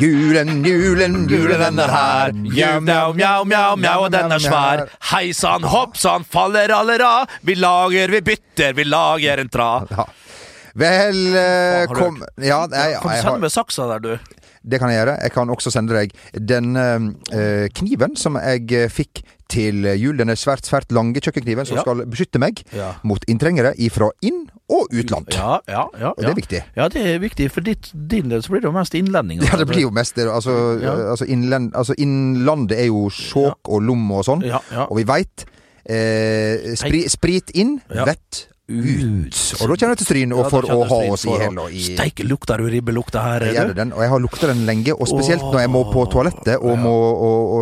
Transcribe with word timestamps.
Julen, 0.00 0.64
julen, 0.66 1.28
julen 1.30 1.60
den 1.60 1.78
er 1.78 1.90
her. 1.92 2.32
Mjau, 2.34 2.80
mjau, 2.82 3.12
mjau, 3.46 3.76
mjau, 3.78 4.00
og 4.06 4.10
den 4.12 4.32
er 4.34 4.42
svær. 4.42 4.82
Hei 5.12 5.28
sann, 5.36 5.62
hopp 5.70 5.94
sann, 6.00 6.26
faller 6.26 6.72
alle 6.74 6.96
ra. 6.98 7.12
Vi 7.46 7.54
lager, 7.58 8.10
vi 8.10 8.20
bytter, 8.26 8.74
vi 8.74 8.86
lager 8.88 9.42
en 9.44 9.50
tra. 9.54 9.68
Ja. 9.90 10.06
Vel, 10.74 11.20
eh, 11.38 11.84
Har 11.86 11.94
du 11.94 12.00
kom 12.00 12.16
Ja, 12.42 12.64
jeg, 12.66 12.96
Kan 12.98 13.06
du 13.06 13.14
jeg 13.14 13.22
sende 13.22 13.30
har, 13.30 13.38
med 13.44 13.52
saksa 13.54 13.86
der, 13.92 14.00
du? 14.02 14.40
det 14.64 14.80
kan 14.82 14.90
jeg 14.90 14.98
gjøre. 15.04 15.14
Jeg 15.22 15.32
kan 15.36 15.50
også 15.54 15.70
sende 15.70 15.94
deg 15.94 16.14
den 16.50 16.74
eh, 16.74 17.68
kniven 17.78 18.16
som 18.18 18.34
jeg 18.40 18.66
eh, 18.72 18.88
fikk 18.90 19.22
til 19.54 19.86
jul. 20.00 20.16
Den 20.18 20.32
er 20.34 20.38
svært, 20.40 20.66
svært 20.66 20.90
lange 20.94 21.22
kjøkkenkniven 21.22 21.66
som 21.68 21.78
Ja. 21.78 21.84
skal 21.86 22.02
beskytte 22.10 22.40
meg 22.42 22.64
Ja. 22.74 22.94
mot 23.04 23.22
inntrengere 23.30 23.74
ifra 23.78 24.10
inn- 24.22 24.50
og 24.70 24.88
utland. 24.96 25.28
Ja, 25.36 25.58
ja, 25.68 25.82
ja. 26.00 26.08
Og 26.16 26.22
det 26.24 26.30
er 26.30 26.34
viktig. 26.38 26.60
Ja, 26.76 26.88
det 26.88 27.02
er 27.04 27.18
viktig, 27.20 27.50
for 27.52 27.60
ditt, 27.60 27.90
din 27.92 28.30
del 28.32 28.40
så 28.42 28.48
blir 28.54 28.62
det 28.62 28.68
jo 28.70 28.72
mest 28.72 28.94
innlendinger. 28.96 29.44
Ja, 29.50 29.58
det 29.60 29.66
blir 29.68 29.82
jo 29.84 29.90
mest 29.92 30.14
det. 30.16 30.24
Altså, 30.26 30.54
altså, 30.80 31.26
innland, 31.28 31.74
altså 31.76 31.94
innlandet 32.00 32.78
er 32.80 32.86
jo 32.88 33.10
sjåk 33.12 33.68
og 33.68 33.82
Lom 33.84 34.06
og 34.16 34.24
sånn. 34.24 34.42
Ja, 34.42 34.60
ja. 34.72 34.86
Og 34.88 34.96
vi 34.96 35.04
veit 35.04 35.44
eh, 35.84 36.74
spri, 36.80 37.04
Sprit 37.12 37.50
inn, 37.54 37.80
Ja. 37.94 38.06
vett 38.08 38.46
ut. 38.68 39.40
Og 39.60 39.68
da 39.68 39.76
kjenner 39.76 39.92
jeg 39.94 40.00
til 40.02 40.08
Stryn, 40.08 40.32
og 40.34 40.44
Ja, 40.44 40.50
for 40.52 40.68
å 40.72 40.78
ha 40.88 40.98
oss 41.12 41.24
i 41.28 41.34
hæla 41.36 41.66
i 41.70 41.82
Steike, 41.84 42.24
lukter 42.24 42.58
du 42.62 42.68
ribbelukta 42.72 43.22
her, 43.22 43.40
Jeg 43.50 43.54
gjør 43.58 43.74
den, 43.76 43.92
og 43.92 44.00
jeg 44.04 44.10
har 44.14 44.22
lukta 44.24 44.46
den 44.52 44.64
lenge, 44.68 44.94
og 44.96 45.08
spesielt 45.10 45.42
når 45.44 45.60
jeg 45.60 45.70
må 45.74 45.82
på 45.92 46.04
toalettet 46.12 46.56
og 46.60 46.78
må 46.80 46.94
og, 46.94 47.56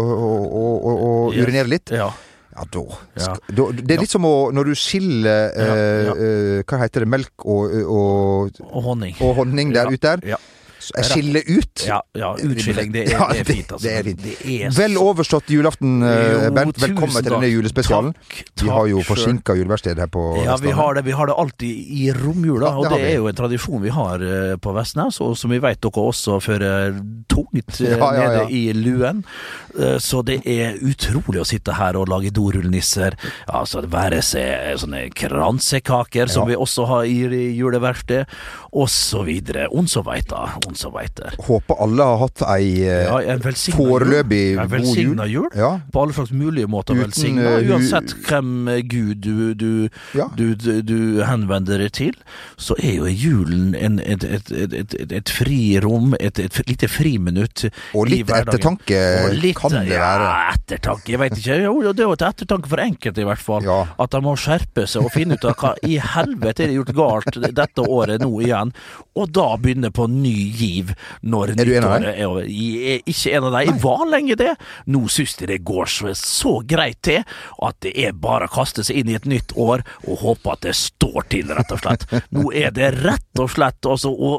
og, 0.53 0.87
og, 0.93 1.35
urinere 1.35 1.69
litt. 1.69 1.91
Ja. 1.91 2.11
Ja, 2.53 2.67
da, 2.69 2.83
Ja. 3.17 3.35
Det 3.49 3.95
er 3.95 4.01
litt 4.03 4.13
som 4.13 4.27
å 4.29 4.53
Når 4.53 4.67
du 4.69 4.73
skiller 4.77 5.55
eh, 5.57 5.63
Ja, 5.65 5.77
ja. 6.05 6.13
eh, 6.13 6.59
Hva 6.69 6.83
heter 6.83 7.01
det? 7.01 7.09
Melk 7.09 7.47
og, 7.49 7.73
og, 7.89 8.59
Og 8.69 8.83
honning. 8.91 9.15
og 9.25 9.39
honning 9.39 9.73
der 9.73 9.89
ute 9.89 10.03
der. 10.21 10.37
Jeg 10.97 11.05
skiller 11.09 11.43
ut. 11.47 11.85
ja, 11.87 12.01
ja 12.19 12.31
utskilling, 12.37 12.93
det 12.93 13.07
er, 13.07 13.11
Ja, 13.15 13.29
det 13.33 13.41
er 13.41 13.49
fint, 13.49 13.73
altså. 13.73 13.85
Det 13.87 13.93
er 13.99 14.03
fint. 14.09 14.23
Det 14.23 14.35
er 14.67 14.75
Vel 14.77 14.97
overstått 15.01 15.51
julaften, 15.53 16.03
eh, 16.03 16.47
Jo, 16.47 16.51
Bernt. 16.57 16.79
Velkommen 16.83 17.23
til 17.23 17.33
denne 17.33 17.51
julespesialen. 17.53 18.13
Takk, 18.15 18.43
Vi 18.63 18.69
har 18.69 18.87
jo 18.91 18.99
takk 19.03 19.11
forsinka 19.13 19.57
juleverksted 19.59 19.99
her 19.99 20.07
på 20.13 20.23
Ja, 20.45 20.57
vi 20.63 20.71
har 20.71 20.95
det, 20.95 21.05
vi 21.05 21.13
har 21.19 21.27
det 21.27 21.35
alltid 21.39 21.93
i 22.03 22.13
romjula, 22.13 22.73
Ja, 22.73 22.83
det 22.83 22.93
og 22.93 22.99
det 22.99 23.11
er 23.11 23.17
jo 23.17 23.29
en 23.29 23.35
tradisjon 23.35 23.83
vi 23.83 23.89
har 23.95 24.23
eh, 24.23 24.57
på 24.57 24.75
Vestnes, 24.77 25.21
og 25.21 25.37
som 25.39 25.51
vi 25.51 25.59
vet 25.59 25.81
dere 25.83 26.07
også 26.13 26.39
fører 26.43 26.97
tungt 27.29 27.81
eh, 27.81 27.97
nede 28.19 28.47
i 28.51 28.73
luen. 28.77 29.25
Eh, 29.79 29.99
Så 29.99 30.23
det 30.25 30.41
er 30.47 30.77
utrolig 30.83 31.41
å 31.43 31.47
sitte 31.49 31.73
her 31.79 31.97
og 31.97 32.09
lage 32.09 32.31
dorullnisser. 32.31 33.17
altså 33.49 33.73
så 33.73 33.81
det 33.81 33.89
være 33.95 34.19
seg 34.21 34.77
sånne 34.83 35.07
kransekaker, 35.17 36.29
som 36.29 36.45
vi 36.49 36.57
også 36.59 36.85
har 36.91 37.05
i 37.09 37.55
juleverksted, 37.57 38.27
og 38.73 38.89
så 38.93 39.23
videre. 39.25 39.69
On 39.73 39.87
så 40.77 40.93
som 40.93 40.95
veit 40.97 41.15
det. 41.17 41.33
Håper 41.47 41.81
alle 41.85 42.07
har 42.07 42.19
hatt 42.23 42.43
ei 42.53 42.83
eh, 42.85 43.07
Ja, 43.07 43.21
en 43.35 43.43
foreløpig 43.43 44.41
jul. 44.53 44.61
En 44.63 44.71
velsigna 44.71 45.27
jul. 45.31 45.49
Ja. 45.57 45.73
På 45.93 46.05
alle 46.05 46.17
slags 46.17 46.33
mulige 46.37 46.69
måter 46.71 46.99
velsigna, 46.99 47.59
eh, 47.59 47.71
uansett 47.71 48.15
hvem 48.27 48.69
eh, 48.69 48.83
gud 48.83 49.23
du, 49.23 49.55
du 49.55 49.71
Ja. 50.17 50.29
du, 50.37 50.55
du, 50.55 51.23
henvender 51.23 51.81
deg 51.81 51.93
til, 51.97 52.17
så 52.61 52.77
er 52.83 52.99
jo 52.99 53.09
julen 53.09 53.77
en, 53.79 53.99
et, 54.01 54.25
et, 54.25 54.51
et, 54.53 54.97
et, 55.13 55.33
frirom, 55.33 56.17
et, 56.21 56.39
lite 56.69 56.89
friminutt 56.91 57.67
Og 57.97 58.09
litt 58.11 58.31
ettertanke 58.33 59.01
litt, 59.37 59.57
kan 59.59 59.73
det 59.75 59.97
være. 59.97 60.29
Ja, 60.29 60.57
ettertanke, 60.57 61.15
jeg 61.15 61.23
vet 61.23 61.39
ikke. 61.39 61.59
Jo, 61.63 61.77
det 61.93 62.05
er 62.05 62.11
jo 62.11 62.17
et 62.19 62.27
ettertanke 62.27 62.71
for 62.73 62.83
enkelte, 62.83 63.23
i 63.23 63.29
hvert 63.29 63.43
fall. 63.43 63.69
At 64.03 64.13
de 64.13 64.23
må 64.25 64.35
skjerpe 64.41 64.87
seg 64.91 65.07
og 65.07 65.15
finne 65.15 65.39
ut 65.39 65.49
av 65.49 65.57
hva 65.63 65.75
i 65.87 65.99
helvete 66.03 66.67
er 66.67 66.73
det 66.73 66.79
gjort 66.81 66.95
galt 66.97 67.41
dette 67.63 67.87
året 67.87 68.23
nå 68.23 68.31
igjen, 68.45 68.73
og 69.19 69.33
da 69.35 69.49
begynne 69.61 69.93
på 69.95 70.07
ny 70.11 70.35
giv 70.63 70.93
når 71.23 71.55
Er 71.55 71.69
du 71.69 71.75
en 71.75 71.87
av 71.87 71.97
nyttåret 71.99 72.23
er 72.23 72.31
over. 72.31 72.49
Jeg 72.49 72.97
er 72.97 73.13
ikke 73.13 73.35
en 73.37 73.49
av 73.49 73.57
dem. 73.57 73.69
Jeg 73.69 73.83
var 73.83 74.05
lenge 74.13 74.39
det. 74.41 74.51
Nå 74.95 75.05
syns 75.13 75.37
jeg 75.41 75.51
det 75.53 75.61
går 75.69 75.93
så, 75.93 76.15
så 76.19 76.55
greit 76.69 77.03
til 77.05 77.23
at 77.23 77.81
det 77.85 77.95
er 78.07 78.17
bare 78.17 78.49
å 78.49 78.55
kaste 78.57 78.87
seg 78.87 79.03
inn 79.03 79.13
i 79.13 79.19
et 79.19 79.29
nytt 79.29 79.55
år 79.59 79.85
og 80.07 80.23
håpe 80.25 80.57
at 80.57 80.67
det 80.67 80.77
står 80.79 81.29
til, 81.33 81.53
rett 81.53 81.75
og 81.75 81.83
slett. 81.83 82.07
Nå 82.35 82.51
er 82.55 82.75
det 82.75 82.93
rett 83.03 83.43
og 83.43 83.51
slett 83.53 83.89
altså 83.89 84.13
å 84.13 84.37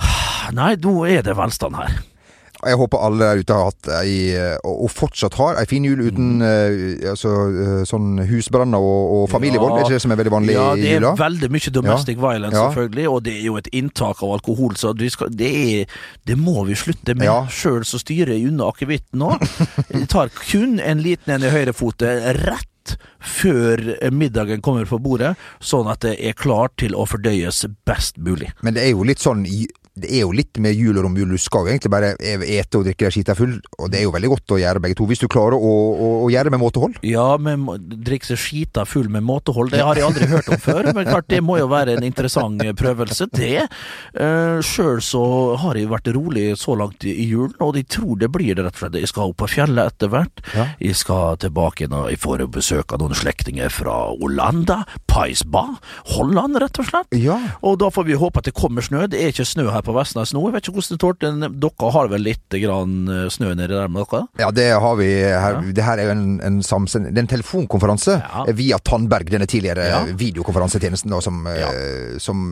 Nei, 0.56 0.72
nå 0.80 0.94
er 1.06 1.20
det 1.26 1.36
velstand 1.36 1.76
her. 1.76 1.98
Jeg 2.66 2.76
håper 2.76 3.00
alle 3.06 3.24
der 3.24 3.40
ute 3.40 3.56
har 3.56 3.70
hatt 3.70 3.88
ei, 4.00 4.14
og 4.68 4.90
fortsatt 4.92 5.36
har, 5.40 5.56
ei 5.60 5.66
fin 5.70 5.84
jul 5.86 6.02
uten 6.04 6.42
eh, 6.44 7.08
altså, 7.12 7.32
eh, 7.48 7.82
sånn 7.88 8.20
husbranner 8.28 8.82
og, 8.84 9.14
og 9.16 9.24
familievold. 9.32 9.72
Ja. 9.72 9.78
Er 9.80 9.88
ikke 9.88 9.96
det 9.96 10.04
som 10.04 10.14
er 10.14 10.20
veldig 10.20 10.34
vanlig 10.34 10.56
Ja, 10.56 10.66
i 10.76 10.84
det 10.84 10.94
er 10.98 11.20
veldig 11.20 11.50
mye 11.54 11.74
domestic 11.76 12.20
violence, 12.20 12.56
Ja. 12.56 12.66
selvfølgelig, 12.68 13.06
og 13.08 13.22
det 13.24 13.36
er 13.38 13.46
jo 13.48 13.56
et 13.60 13.70
inntak 13.72 14.22
av 14.26 14.34
alkohol, 14.36 14.76
så 14.76 14.92
skal, 15.14 15.32
det, 15.32 15.50
er, 15.80 16.00
det 16.28 16.36
må 16.38 16.64
vi 16.68 16.76
slutte 16.78 17.16
med. 17.16 17.28
Ja. 17.30 17.38
Sjøl 17.48 17.86
så 17.88 18.00
styrer 18.02 18.34
jeg 18.36 18.50
unna 18.50 18.68
akevitten 18.74 19.22
nå. 19.24 19.32
Jeg 19.90 20.08
tar 20.12 20.28
kun 20.42 20.78
en 20.84 21.00
liten 21.04 21.32
en 21.34 21.46
i 21.46 21.52
høyrefotet 21.52 22.28
rett 22.44 22.96
før 23.20 23.82
middagen 24.12 24.62
kommer 24.64 24.86
på 24.88 24.98
bordet, 25.02 25.34
sånn 25.60 25.88
at 25.92 26.00
det 26.04 26.16
er 26.18 26.36
klart 26.38 26.76
til 26.80 26.96
å 26.96 27.04
fordøyes 27.08 27.64
best 27.88 28.18
mulig. 28.18 28.50
Men 28.64 28.74
det 28.76 28.86
er 28.86 28.94
jo 28.94 29.04
litt 29.06 29.22
sånn 29.22 29.44
det 29.94 30.10
er 30.10 30.24
jo 30.24 30.32
litt 30.34 30.58
med 30.62 30.74
jul 30.74 30.98
og 30.98 31.06
romjul. 31.06 31.34
Du 31.34 31.40
skal 31.40 31.66
jo 31.66 31.74
egentlig 31.74 31.92
bare 31.92 32.14
e- 32.18 32.58
ete 32.58 32.80
og 32.80 32.86
drikke 32.88 33.06
deg 33.06 33.14
skita 33.14 33.36
full, 33.38 33.58
og 33.78 33.92
det 33.92 34.00
er 34.00 34.06
jo 34.08 34.14
veldig 34.14 34.32
godt 34.34 34.56
å 34.56 34.60
gjøre 34.62 34.82
begge 34.82 34.98
to, 34.98 35.06
hvis 35.10 35.22
du 35.22 35.28
klarer 35.30 35.58
å, 35.58 35.72
å, 35.92 36.10
å 36.24 36.30
gjøre 36.32 36.50
det 36.50 36.54
med 36.56 36.62
måtehold. 36.64 36.98
Ja, 37.06 37.28
men 37.40 37.66
drikke 37.78 38.32
seg 38.32 38.40
skita 38.40 38.86
full 38.88 39.10
med 39.12 39.26
måtehold, 39.26 39.72
det 39.74 39.84
har 39.84 39.98
jeg 39.98 40.08
aldri 40.08 40.30
hørt 40.30 40.50
om 40.50 40.60
før. 40.60 40.90
Men 40.96 41.08
klart, 41.10 41.28
det 41.30 41.42
må 41.44 41.60
jo 41.60 41.68
være 41.70 41.98
en 41.98 42.06
interessant 42.06 42.64
prøvelse, 42.80 43.28
det. 43.36 43.66
Uh, 44.16 44.58
Sjøl 44.64 45.02
så 45.04 45.22
har 45.60 45.78
jeg 45.78 45.90
vært 45.90 46.10
rolig 46.16 46.48
så 46.58 46.74
langt 46.78 47.04
i 47.06 47.20
i 47.20 47.26
julen, 47.28 47.54
og 47.62 47.74
de 47.76 47.84
tror 47.84 48.18
det 48.20 48.30
blir 48.32 48.56
det 48.56 48.64
rett 48.64 48.76
og 48.76 48.84
slett. 48.84 48.98
Jeg 49.00 49.10
skal 49.10 49.32
opp 49.32 49.40
på 49.42 49.48
fjellet 49.50 49.92
etter 49.92 50.10
hvert. 50.12 50.42
Ja. 50.54 50.66
Jeg 50.82 50.98
skal 50.98 51.38
tilbake 51.42 51.88
når 51.90 52.12
jeg 52.12 52.22
får 52.22 52.44
besøk 52.52 52.94
av 52.94 53.02
noen 53.02 53.16
slektninger 53.18 53.72
fra 53.72 53.96
Olanda, 54.12 54.82
Paisba, 55.10 55.66
Holland, 56.14 56.60
rett 56.62 56.80
og 56.82 56.88
slett. 56.90 57.18
Ja. 57.18 57.38
Og 57.66 57.80
da 57.82 57.90
får 57.92 58.08
vi 58.08 58.18
håpe 58.20 58.42
at 58.42 58.48
det 58.48 58.56
kommer 58.56 58.84
snø. 58.84 59.06
Det 59.10 59.20
er 59.20 59.34
ikke 59.34 59.48
snø 59.48 59.68
her 59.72 59.79
på 59.86 59.94
Vestnes 59.96 60.32
nå. 60.36 60.42
Jeg 60.48 60.54
vet 60.56 60.66
ikke 60.68 60.74
hvordan 60.78 60.96
det 60.96 61.00
tålte. 61.02 61.30
Dere 61.64 61.90
har 61.96 62.08
vel 62.12 62.24
litt 62.26 62.56
grann 62.62 62.94
eh, 63.08 63.26
snø 63.32 63.52
nedi 63.54 63.70
der 63.72 63.88
med 63.92 64.04
dere? 64.10 64.22
Ja, 64.42 64.50
det 64.54 64.68
har 64.82 64.96
vi 65.00 65.08
her. 65.24 65.60
Det 65.76 65.84
her 65.86 65.98
er 66.02 66.10
jo 66.10 66.14
en, 66.16 66.40
en 66.46 66.60
samsend... 66.66 67.10
Det 67.10 67.18
er 67.18 67.26
en 67.26 67.32
telefonkonferanse 67.34 68.18
Ja. 68.20 68.44
via 68.56 68.78
Tandberg, 68.78 69.30
denne 69.30 69.46
tidligere 69.50 69.86
Ja. 69.90 70.00
videokonferansetjenesten, 70.20 71.10
da, 71.10 71.20
som, 71.24 71.40
eh, 71.46 72.18
som 72.22 72.42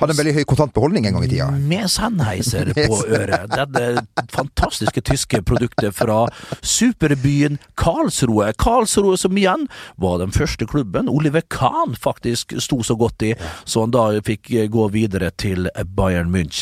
hadde 0.00 0.10
en 0.14 0.20
veldig 0.20 0.34
høy 0.38 0.44
kontantbeholdning 0.48 1.06
en 1.08 1.18
gang 1.18 1.24
i 1.26 1.30
tida. 1.32 1.50
Med 1.52 1.88
Sennheiser 1.92 2.72
på 2.76 3.00
øret. 3.08 3.48
Dette 3.54 4.06
fantastiske 4.34 5.02
tyske 5.04 5.42
produktet 5.46 5.94
fra 5.94 6.24
superbyen 6.62 7.58
Karlsruhe. 7.80 8.52
Karlsruhe 8.58 9.18
som 9.20 9.36
igjen 9.38 9.66
var 10.00 10.18
den 10.22 10.32
første 10.34 10.66
klubben 10.70 11.08
Oliver 11.12 11.42
Kahn 11.52 11.94
faktisk 11.98 12.54
sto 12.62 12.80
så 12.86 12.96
godt 12.98 13.22
i, 13.22 13.32
så 13.64 13.84
han 13.84 13.94
da 13.94 14.06
fikk 14.24 14.50
gå 14.72 14.88
videre 14.94 15.30
til 15.40 15.68
Bayern 15.96 16.30
München 16.34 16.53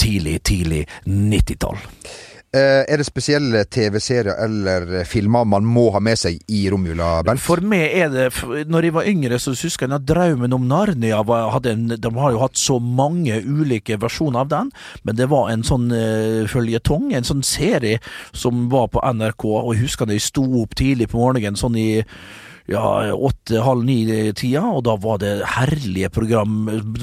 tidlig, 0.00 0.38
tidlig 0.48 0.84
90-tall. 1.06 1.82
Eh, 2.54 2.84
er 2.86 3.00
det 3.00 3.06
spesielle 3.08 3.64
TV-serier 3.66 4.36
eller 4.44 5.00
filmer 5.10 5.46
man 5.48 5.64
må 5.66 5.88
ha 5.90 5.98
med 5.98 6.20
seg 6.20 6.36
i 6.54 6.60
romjula, 6.70 7.24
Bent? 7.26 7.42
For 7.42 7.58
meg 7.66 7.96
er 7.98 8.12
det 8.12 8.28
Når 8.70 8.86
jeg 8.86 8.94
var 8.94 9.08
yngre, 9.10 9.40
så 9.42 9.56
husker 9.58 9.88
jeg 9.88 9.96
at 9.96 10.06
drømmen 10.06 10.54
om 10.54 10.68
Narnia 10.70 11.18
en, 11.72 11.88
De 11.98 12.12
har 12.14 12.36
jo 12.36 12.42
hatt 12.44 12.60
så 12.60 12.78
mange 12.78 13.40
ulike 13.42 13.98
versjoner 13.98 14.44
av 14.44 14.52
den, 14.52 14.70
men 15.02 15.18
det 15.18 15.26
var 15.32 15.50
en 15.50 15.66
sånn 15.66 15.90
uh, 15.90 16.46
føljetong, 16.50 17.10
en 17.14 17.26
sånn 17.26 17.42
serie 17.42 17.98
som 18.30 18.68
var 18.70 18.92
på 18.92 19.02
NRK, 19.02 19.48
og 19.50 19.74
jeg 19.74 19.88
husker 19.88 20.06
da 20.06 20.14
jeg 20.14 20.28
sto 20.28 20.46
opp 20.62 20.78
tidlig 20.78 21.10
på 21.10 21.18
morgenen, 21.18 21.58
sånn 21.58 21.80
i 21.80 22.04
ja, 22.70 23.12
åtte, 23.12 23.58
halv 23.64 23.84
ni-tida, 23.84 24.62
og 24.72 24.84
da 24.86 24.94
var 24.96 25.18
det 25.20 25.32
herlige 25.56 26.08
program, 26.14 26.62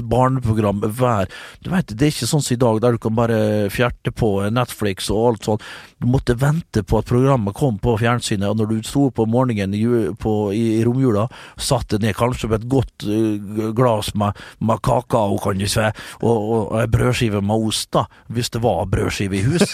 barneprogram 0.09 0.81
hver 0.97 1.29
Du 1.61 1.69
vet, 1.69 1.91
det 1.93 2.07
er 2.07 2.13
ikke 2.15 2.29
sånn 2.29 2.41
som 2.41 2.55
i 2.55 2.59
dag, 2.61 2.79
der 2.81 2.95
du 2.95 3.01
kan 3.03 3.13
bare 3.17 3.37
fjerte 3.73 4.09
på 4.15 4.31
Netflix 4.53 5.11
og 5.13 5.27
alt 5.31 5.45
sånt. 5.45 5.65
Du 6.01 6.07
måtte 6.09 6.33
vente 6.41 6.81
på 6.81 6.97
at 7.01 7.05
programmet 7.09 7.53
kom 7.57 7.77
på 7.81 7.93
fjernsynet, 8.01 8.47
og 8.49 8.57
når 8.57 8.71
du 8.71 8.87
sto 8.89 9.07
om 9.11 9.29
morgenen 9.29 9.75
i, 9.77 9.83
på, 10.17 10.33
i, 10.57 10.63
i 10.79 10.83
romjula, 10.87 11.27
satte 11.61 11.99
ned 12.01 12.15
kanskje 12.17 12.49
med 12.49 12.63
et 12.63 12.69
godt 12.71 13.05
uh, 13.05 13.69
glass 13.77 14.13
med, 14.17 14.37
med 14.65 14.81
kakao, 14.81 15.37
kan 15.43 15.61
du 15.61 15.67
si, 15.69 15.85
og, 16.23 16.33
og 16.55 16.75
ei 16.81 16.87
brødskive 16.91 17.41
med 17.45 17.67
ost, 17.69 17.91
da, 17.93 18.07
hvis 18.33 18.49
det 18.55 18.63
var 18.65 18.89
brødskive 18.89 19.37
i 19.37 19.43
hus, 19.45 19.67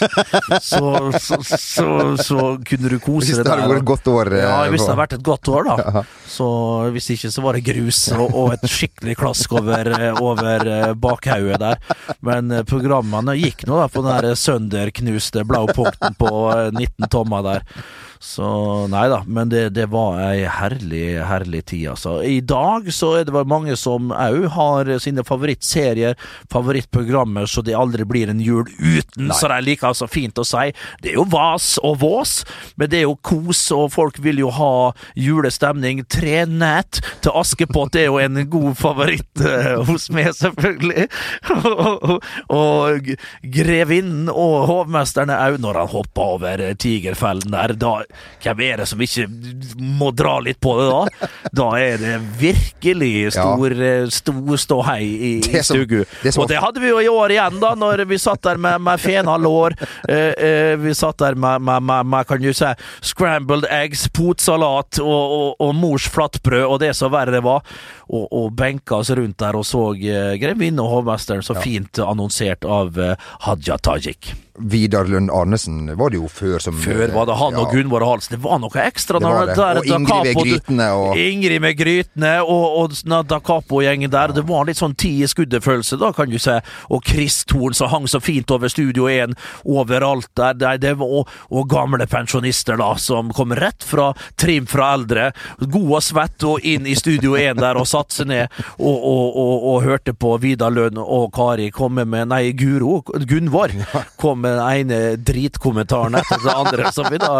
så, 0.60 0.92
så, 1.16 1.40
så, 1.48 1.88
så 2.20 2.44
kunne 2.66 2.92
du 2.92 2.98
kose 3.00 3.30
Hvis 3.32 3.40
deg 3.40 3.46
det 3.48 3.54
hadde 3.56 3.72
vært 3.72 3.82
et 3.82 3.90
godt 3.94 4.12
år. 4.12 4.32
eh, 4.36 4.44
Ja, 4.44 4.58
hvis 4.68 4.84
det 4.84 4.90
hadde 4.92 5.00
vært 5.02 5.16
et 5.18 5.24
godt 5.26 5.48
år, 5.54 5.68
da. 5.70 5.77
Så 6.28 6.48
hvis 6.94 7.10
ikke, 7.14 7.30
så 7.32 7.44
var 7.44 7.56
det 7.56 7.64
grus 7.66 8.00
og, 8.14 8.34
og 8.36 8.52
et 8.56 8.66
skikkelig 8.70 9.16
klask 9.18 9.52
over, 9.58 9.90
over 10.20 10.72
eh, 10.72 10.92
bakhauget 10.98 11.62
der. 11.62 11.80
Men 12.24 12.52
eh, 12.54 12.66
programmene 12.68 13.36
gikk 13.38 13.66
nå 13.68 13.80
da 13.80 13.88
på 13.92 14.04
den 14.04 14.12
der 14.12 14.38
sønderknuste 14.38 15.44
blaupunkten 15.48 16.18
på 16.18 16.32
eh, 16.54 16.68
19 16.74 17.08
tommer 17.12 17.46
der. 17.46 17.66
Så 18.20 18.86
nei 18.90 19.04
da, 19.12 19.20
men 19.26 19.50
det, 19.52 19.68
det 19.76 19.86
var 19.92 20.18
ei 20.24 20.42
herlig, 20.50 21.20
herlig 21.28 21.62
tid, 21.70 21.84
altså. 21.92 22.16
I 22.26 22.40
dag 22.42 22.88
så 22.94 23.12
er 23.20 23.28
det 23.28 23.34
vel 23.34 23.46
mange 23.48 23.76
som 23.78 24.10
òg 24.10 24.48
har 24.56 24.90
sine 25.02 25.22
favorittserier, 25.26 26.18
favorittprogrammer, 26.50 27.46
så 27.46 27.62
det 27.62 27.76
aldri 27.78 28.06
blir 28.08 28.32
en 28.32 28.42
jul 28.42 28.66
uten, 28.78 29.30
så 29.30 29.52
de 29.52 29.60
liker 29.62 29.92
altså 29.92 30.08
fint 30.10 30.38
å 30.38 30.46
si. 30.46 30.72
Det 31.02 31.12
er 31.12 31.20
jo 31.20 31.26
vas 31.30 31.76
og 31.86 32.00
vås, 32.02 32.40
men 32.76 32.90
det 32.90 33.02
er 33.02 33.06
jo 33.06 33.14
kos, 33.22 33.62
og 33.76 33.92
folk 33.94 34.18
vil 34.24 34.42
jo 34.42 34.50
ha 34.56 34.72
julestemning. 35.18 36.02
Tre 36.10 36.42
nett 36.50 37.00
til 37.22 37.38
Askepott 37.38 37.98
er 37.98 38.08
jo 38.08 38.18
en 38.22 38.42
god 38.50 38.74
favoritt 38.80 39.44
eh, 39.46 39.78
hos 39.86 40.08
meg, 40.14 40.32
selvfølgelig. 40.40 41.06
og, 41.54 42.26
og 42.58 43.12
grevinnen 43.42 44.26
og 44.32 44.66
hovmesteren 44.72 45.30
òg, 45.34 45.60
når 45.62 45.82
han 45.84 45.92
hopper 45.94 46.34
over 46.34 46.66
Tigerfellen 46.82 47.54
der. 47.54 47.76
Da, 47.78 47.94
hvem 48.42 48.60
er 48.64 48.80
det 48.80 48.86
som 48.88 49.00
ikke 49.02 49.26
må 49.76 50.10
dra 50.16 50.38
litt 50.44 50.60
på 50.62 50.74
det 50.78 50.86
da? 50.88 51.28
Da 51.58 51.68
er 51.80 52.00
det 52.00 52.14
virkelig 52.40 53.32
stor, 53.34 53.74
ja. 53.74 54.06
stor 54.12 54.60
ståhei 54.60 55.02
i, 55.04 55.32
i 55.42 55.62
stugu. 55.64 56.00
Og 56.34 56.48
det 56.50 56.60
hadde 56.62 56.82
vi 56.82 56.90
jo 56.92 57.02
i 57.02 57.10
år 57.10 57.34
igjen, 57.34 57.58
da, 57.62 57.74
når 57.78 58.04
vi 58.08 58.20
satt 58.20 58.42
der 58.46 58.60
med, 58.60 58.80
med 58.84 59.02
fena 59.02 59.36
lår. 59.40 59.76
Eh, 60.08 60.32
eh, 60.32 60.74
vi 60.80 60.94
satt 60.96 61.20
der 61.22 61.38
med, 61.38 61.62
med, 61.62 61.82
med, 61.82 62.06
med, 62.06 62.28
kan 62.28 62.42
du 62.42 62.50
si, 62.54 62.72
scrambled 63.12 63.68
eggs, 63.70 64.06
potsalat 64.14 65.00
og, 65.02 65.36
og, 65.38 65.48
og 65.64 65.76
mors 65.76 66.08
flatbrød 66.12 66.66
og 66.66 66.80
det 66.84 66.94
som 66.98 67.12
verre 67.14 67.42
var. 67.44 67.66
Og, 68.08 68.24
og 68.32 68.52
benka 68.56 69.02
oss 69.02 69.12
rundt 69.12 69.40
der 69.42 69.58
og 69.58 69.66
så 69.68 69.90
eh, 69.98 70.34
Grevinne 70.40 70.84
og 70.84 70.98
hovmesteren 70.98 71.44
så 71.44 71.58
ja. 71.58 71.64
fint 71.64 72.00
annonsert 72.02 72.64
av 72.64 72.96
eh, 72.96 73.16
Hadia 73.44 73.76
Tajik. 73.82 74.32
Vidar 74.58 75.04
Lund 75.04 75.30
Arnesen 75.30 75.96
var 75.96 76.10
det 76.10 76.18
jo 76.18 76.28
før 76.28 76.58
som 76.62 76.76
Før 76.78 77.12
var 77.14 77.28
det 77.28 77.36
han 77.38 77.54
ja. 77.54 77.62
og 77.62 77.74
Gunvor 77.74 78.04
Halsen. 78.06 78.36
Det 78.36 78.42
var 78.44 78.58
noe 78.62 78.82
ekstra. 78.82 79.20
Det 79.22 79.30
var 79.30 79.46
det. 79.50 79.56
Der, 79.58 79.80
og 79.80 79.86
Ingrid 79.86 80.24
med 80.24 80.38
grytene. 80.38 80.88
Og... 80.98 81.18
Ingrid 81.18 81.62
med 81.62 81.78
grytene 81.78 82.32
og, 82.42 82.64
og 82.82 83.26
Da 83.28 83.40
Capo-gjengen 83.44 84.10
der. 84.10 84.32
Ja. 84.32 84.38
Det 84.38 84.44
var 84.48 84.68
litt 84.68 84.80
sånn 84.80 84.96
ti 84.98 85.12
i 85.22 85.28
skuddet-følelse, 85.30 85.98
da, 86.00 86.10
kan 86.16 86.30
du 86.30 86.38
si. 86.42 86.56
Og 86.94 87.06
Chris 87.06 87.42
Thorn 87.48 87.76
som 87.76 87.92
hang 87.92 88.08
så 88.10 88.20
fint 88.22 88.50
over 88.54 88.70
Studio 88.72 89.08
1 89.10 89.36
overalt 89.64 90.30
der. 90.38 90.58
der 90.58 90.80
det 90.82 90.94
var, 91.00 91.12
og, 91.20 91.34
og, 91.50 91.68
gamle 91.68 92.06
pensjonister 92.08 92.78
da, 92.80 92.92
som 92.98 93.32
kom 93.34 93.54
rett 93.56 93.84
fra 93.84 94.10
trim 94.40 94.66
fra 94.66 94.92
eldre. 94.96 95.30
God 95.60 95.98
og 96.00 96.04
svett 96.04 96.48
og 96.48 96.64
inn 96.66 96.88
i 96.88 96.96
Studio 96.98 97.36
1 97.38 97.60
der 97.62 97.78
og 97.78 97.88
satte 97.88 98.20
seg 98.20 98.30
ned 98.30 98.60
og, 98.78 98.96
og, 98.98 99.82
hørte 99.84 100.14
på 100.16 100.34
Vidar 100.42 100.72
Lund 100.74 100.98
og 100.98 101.30
Kari 101.34 101.68
komme 101.74 102.04
med 102.08 102.32
Nei, 102.32 102.50
Guro. 102.58 103.02
Gunvor. 103.28 103.72
kom 104.20 104.42
med 104.42 104.47
den 104.48 104.64
ene 104.64 105.00
dritkommentaren 105.20 106.18
etter 106.18 106.42
den 106.42 106.54
andre. 106.54 106.92
Så 106.94 107.06
vi 107.10 107.20
da 107.20 107.36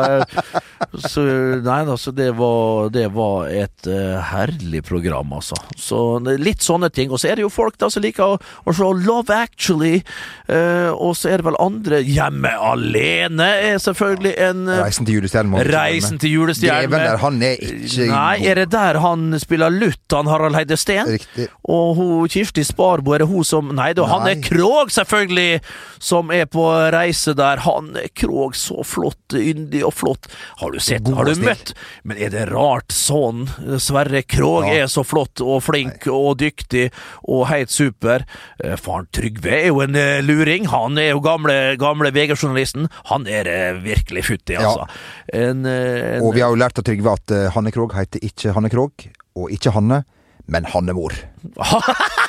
så, 1.09 1.25
Nei 1.65 1.81
da, 1.89 1.97
så 1.99 2.13
det 2.15 2.31
var, 2.39 2.89
det 2.95 3.07
var 3.15 3.49
et 3.51 3.89
uh, 3.91 4.19
herlig 4.31 4.83
program, 4.87 5.33
altså. 5.39 5.59
Så 5.77 5.99
litt 6.39 6.65
sånne 6.65 6.91
ting. 6.95 7.13
Og 7.13 7.21
så 7.21 7.33
er 7.33 7.39
det 7.39 7.47
jo 7.47 7.53
folk 7.53 7.79
da 7.81 7.91
som 7.93 8.05
liker 8.05 8.37
å, 8.37 8.39
å 8.39 8.75
se 8.75 8.91
Love 9.05 9.35
Actually, 9.35 10.03
uh, 10.49 10.91
og 10.95 11.17
så 11.19 11.33
er 11.33 11.43
det 11.43 11.49
vel 11.49 11.59
andre 11.63 12.01
Hjemme 12.09 12.51
alene 12.71 13.49
er 13.69 13.81
selvfølgelig 13.83 14.35
en 14.49 14.65
uh, 14.69 14.77
Reisen 14.85 15.09
til 15.09 15.19
julestjernen. 15.19 15.59
Reisen 15.69 16.21
til 16.23 16.37
julestjernen. 16.39 16.89
Greven 16.89 17.07
der, 17.07 17.21
han 17.23 17.43
er 17.45 17.63
ikke 17.65 18.09
Nei, 18.13 18.37
er 18.49 18.63
det 18.63 18.69
der 18.75 19.01
han 19.03 19.33
spiller 19.41 19.75
lutt, 19.75 20.05
han 20.15 20.31
Harald 20.31 20.59
Heide 20.59 20.79
Steen? 20.81 21.09
Riktig. 21.19 21.49
Og 21.69 21.99
hun 21.99 22.33
Kirsti 22.33 22.65
Sparbo, 22.67 23.15
er 23.15 23.25
det 23.25 23.31
hun 23.31 23.47
som 23.47 23.73
Nei 23.77 23.91
da, 23.97 24.07
han 24.09 24.27
er 24.31 24.41
Krog, 24.45 24.93
selvfølgelig, 24.95 25.61
som 26.03 26.33
er 26.35 26.49
på 26.51 26.65
reise 26.99 27.35
der. 27.39 27.63
Han 27.65 27.95
Krog, 28.19 28.57
så 28.57 28.83
flott, 28.87 29.35
yndig 29.35 29.85
og 29.87 29.95
flott. 29.97 30.29
Har 30.61 30.75
du 30.75 30.81
sett, 30.83 31.09
har 31.09 31.29
du 31.29 31.43
møtt? 31.43 31.75
Men 32.03 32.21
er 32.21 32.33
det 32.35 32.47
rart 32.51 32.93
sånn? 32.95 33.47
Sverre 33.83 34.23
Krog 34.27 34.67
ja. 34.69 34.85
er 34.85 34.91
så 34.93 35.05
flott 35.07 35.43
og 35.45 35.63
flink 35.67 36.07
Nei. 36.07 36.15
og 36.15 36.39
dyktig 36.43 36.89
og 37.29 37.47
helt 37.53 37.73
super. 37.73 38.27
Eh, 38.63 38.77
faren 38.81 39.09
Trygve 39.15 39.55
er 39.61 39.69
jo 39.71 39.83
en 39.85 39.99
eh, 39.99 40.21
luring. 40.25 40.69
Han 40.73 40.99
er 41.01 41.13
jo 41.13 41.23
gamle, 41.25 41.57
gamle 41.81 42.13
VG-journalisten. 42.15 42.89
Han 43.13 43.29
er 43.31 43.51
eh, 43.53 43.81
virkelig 43.85 44.27
futtig, 44.31 44.59
altså. 44.59 44.87
Ja. 44.87 45.49
En, 45.49 45.67
en, 45.67 46.23
og 46.25 46.35
vi 46.37 46.45
har 46.45 46.53
jo 46.53 46.61
lært 46.61 46.81
av 46.81 46.87
Trygve 46.89 47.17
at 47.19 47.37
Hanne 47.55 47.73
Krog 47.75 47.95
heter 47.97 48.23
ikke 48.25 48.55
Hanne 48.57 48.71
Krog, 48.73 49.09
og 49.39 49.53
ikke 49.55 49.75
Hanne, 49.77 50.03
men 50.49 50.69
Hannemor. 50.73 51.17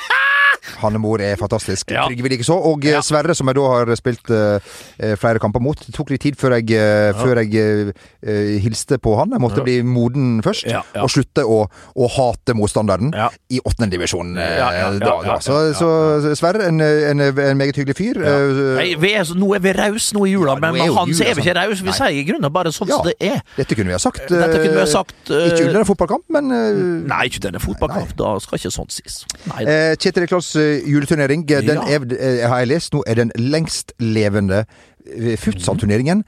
Hannemor 0.80 1.22
er 1.24 1.36
fantastisk. 1.40 1.90
Ja. 1.90 2.06
Trygve 2.08 2.30
likeså. 2.32 2.56
Og 2.70 2.84
eh, 2.84 2.94
ja. 2.94 3.02
Sverre, 3.04 3.34
som 3.36 3.48
jeg 3.50 3.58
da 3.58 3.66
har 3.72 3.92
spilt 3.98 4.30
uh, 4.32 4.58
flere 5.20 5.40
kamper 5.42 5.62
mot. 5.62 5.78
Det 5.80 5.94
tok 5.96 6.12
litt 6.12 6.24
tid 6.24 6.38
før 6.40 6.56
jeg, 6.58 6.70
uh, 6.74 7.10
ja. 7.10 7.14
før 7.18 7.40
jeg 7.42 7.92
uh, 7.92 8.58
hilste 8.62 9.00
på 9.02 9.14
han. 9.18 9.34
Jeg 9.34 9.42
måtte 9.42 9.64
bli 9.66 9.80
moden 9.86 10.40
først, 10.44 10.68
og 11.00 11.10
slutte 11.12 11.44
å, 11.46 11.62
å 11.70 12.10
hate 12.16 12.54
motstanderen 12.56 13.12
i 13.50 13.60
åttendedivisjon 13.64 14.34
da. 14.36 15.38
Så, 15.42 15.58
så, 15.76 15.90
Sverre, 16.38 16.68
en, 16.68 16.80
en, 16.80 17.22
en, 17.22 17.56
meget 17.58 17.78
hyggelig 17.80 17.96
fyr. 17.98 18.20
Nei, 18.20 18.92
er, 18.94 19.32
nå 19.36 19.52
er 19.56 19.64
vi 19.64 19.74
rause 19.76 20.16
nå 20.16 20.26
i 20.28 20.34
jula, 20.34 20.56
men 20.60 20.76
med 20.76 20.94
han 20.94 21.14
så 21.16 21.26
er 21.26 21.38
vi 21.38 21.44
ikke 21.46 21.56
rause. 21.58 21.84
Vi 21.86 21.96
sier 21.96 22.20
i 22.20 22.24
grunnen 22.28 22.52
bare 22.54 22.72
sånn 22.74 22.90
som 22.90 23.04
det 23.06 23.16
er. 23.18 23.40
Dette 23.56 23.76
kunne 23.78 23.92
vi 23.92 23.96
ha 23.96 24.02
sagt. 24.02 24.26
Dette 24.30 24.60
kunne 24.60 24.76
vi 24.76 24.82
ha 24.82 24.88
sagt 24.90 25.32
ikke 25.32 25.68
under 25.68 25.82
en 25.82 25.88
fotballkamp, 25.88 26.26
men 26.36 26.52
Nei, 27.10 27.22
ikke 27.28 27.42
under 27.42 27.60
en 27.60 27.64
fotballkamp. 27.64 28.14
Da 28.20 28.34
skal 28.42 28.60
ikke 28.60 28.74
sånt 28.74 28.94
sies. 28.94 29.22
Kjetil 30.00 30.28
Klaus 30.30 30.52
juleturnering. 30.86 31.46
Den 31.48 31.78
er, 31.78 32.06
eh, 32.16 32.48
har 32.48 32.62
jeg 32.62 32.72
lest 32.72 32.94
nå 32.94 33.02
er 33.06 33.14
den 33.14 33.32
lengstlevende 33.36 34.64
futsalturneringen. 35.10 35.36
futsalturneringen 35.36 36.24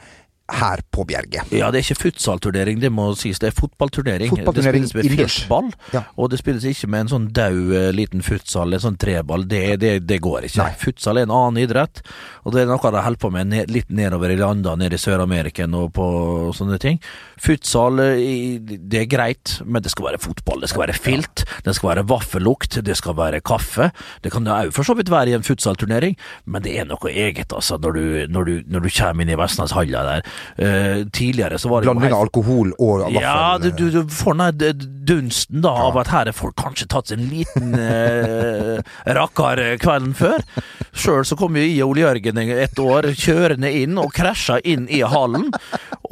her 0.53 0.83
på 0.93 1.05
Bjerget. 1.09 1.53
Ja, 1.55 1.71
det 1.73 1.81
er 1.81 1.87
ikke 1.87 2.09
futsalturnering, 2.09 2.81
det 2.83 2.91
må 2.93 3.09
sies. 3.19 3.41
Det 3.43 3.51
er 3.51 3.57
fotballturnering. 3.57 4.31
fotballturnering 4.33 4.85
det 4.85 4.93
spilles 4.93 5.11
med 5.11 5.19
fjellball, 5.19 5.71
ja. 5.95 6.05
og 6.17 6.31
det 6.33 6.41
spilles 6.43 6.67
ikke 6.69 6.91
med 6.93 7.07
en 7.07 7.13
sånn 7.13 7.29
daud 7.35 7.73
eh, 7.79 7.89
liten 7.95 8.25
futsal, 8.25 8.73
en 8.73 8.85
sånn 8.85 8.99
treball. 9.01 9.47
Det, 9.49 9.63
det, 9.83 9.93
det 10.09 10.21
går 10.25 10.49
ikke. 10.49 10.63
Nei. 10.63 10.77
Futsal 10.83 11.21
er 11.21 11.29
en 11.29 11.35
annen 11.35 11.63
idrett, 11.65 12.03
og 12.43 12.55
det 12.55 12.65
er 12.65 12.71
noe 12.71 12.93
de 12.93 13.05
holder 13.07 13.23
på 13.23 13.33
med 13.35 13.51
ned, 13.53 13.73
litt 13.73 13.93
nedover 13.93 14.35
i 14.35 14.39
landene, 14.41 14.85
nede 14.85 14.99
i 14.99 15.03
Sør-Amerika 15.03 15.69
og 15.73 15.93
på 15.97 16.07
sånne 16.57 16.79
ting. 16.83 17.01
Futsal, 17.43 18.03
eh, 18.05 18.59
det 18.61 19.05
er 19.05 19.11
greit, 19.11 19.59
men 19.65 19.85
det 19.85 19.93
skal 19.95 20.11
være 20.11 20.23
fotball. 20.23 20.63
Det 20.63 20.73
skal 20.73 20.87
være 20.87 20.99
filt, 20.99 21.47
det 21.67 21.77
skal 21.79 21.93
være 21.95 22.07
vaffellukt, 22.11 22.81
det 22.85 22.99
skal 23.01 23.17
være 23.19 23.43
kaffe. 23.45 23.91
Det 24.23 24.33
kan 24.35 24.47
det 24.47 24.53
òg 24.53 24.73
for 24.75 24.87
så 24.87 24.97
vidt 24.99 25.13
være 25.13 25.33
i 25.33 25.37
en 25.37 25.47
futsalturnering, 25.47 26.17
men 26.45 26.65
det 26.65 26.77
er 26.79 26.89
noe 26.89 27.11
eget, 27.11 27.53
altså, 27.53 27.79
når 27.83 27.97
du, 27.97 28.05
når 28.33 28.49
du, 28.49 28.55
når 28.67 28.87
du 28.87 28.91
kommer 28.93 29.25
inn 29.25 29.33
i 29.33 29.39
Vestlandshalla 29.39 30.05
der. 30.09 30.27
Uh, 30.59 31.05
tidligere 31.13 31.59
så 31.59 31.71
var 31.71 31.83
det 31.83 31.91
Blanding 31.91 32.15
av 32.15 32.27
alkohol 32.27 32.73
og 32.79 33.05
vaffel? 33.07 33.21
Ja, 33.23 33.59
du, 33.63 33.71
du, 33.77 33.89
du 33.95 34.03
får 34.13 34.39
den 34.59 34.89
dunsten 35.07 35.63
da 35.65 35.73
av 35.89 35.99
at 35.99 36.13
her 36.13 36.29
har 36.31 36.37
folk 36.37 36.57
kanskje 36.61 36.89
tatt 36.93 37.11
seg 37.11 37.21
en 37.21 37.31
liten 37.33 37.75
uh, 37.75 38.83
rakkar 39.19 39.63
kvelden 39.83 40.15
før. 40.19 40.45
Sjøl 40.93 41.25
så 41.27 41.39
kom 41.39 41.57
jo 41.59 41.65
i 41.65 41.81
Ole 41.85 42.05
Jørgen 42.05 42.39
et 42.43 42.79
år 42.83 43.13
kjørende 43.19 43.71
inn 43.83 43.99
og 44.01 44.13
krasja 44.15 44.59
inn 44.69 44.87
i 44.93 45.03
hallen. 45.07 45.51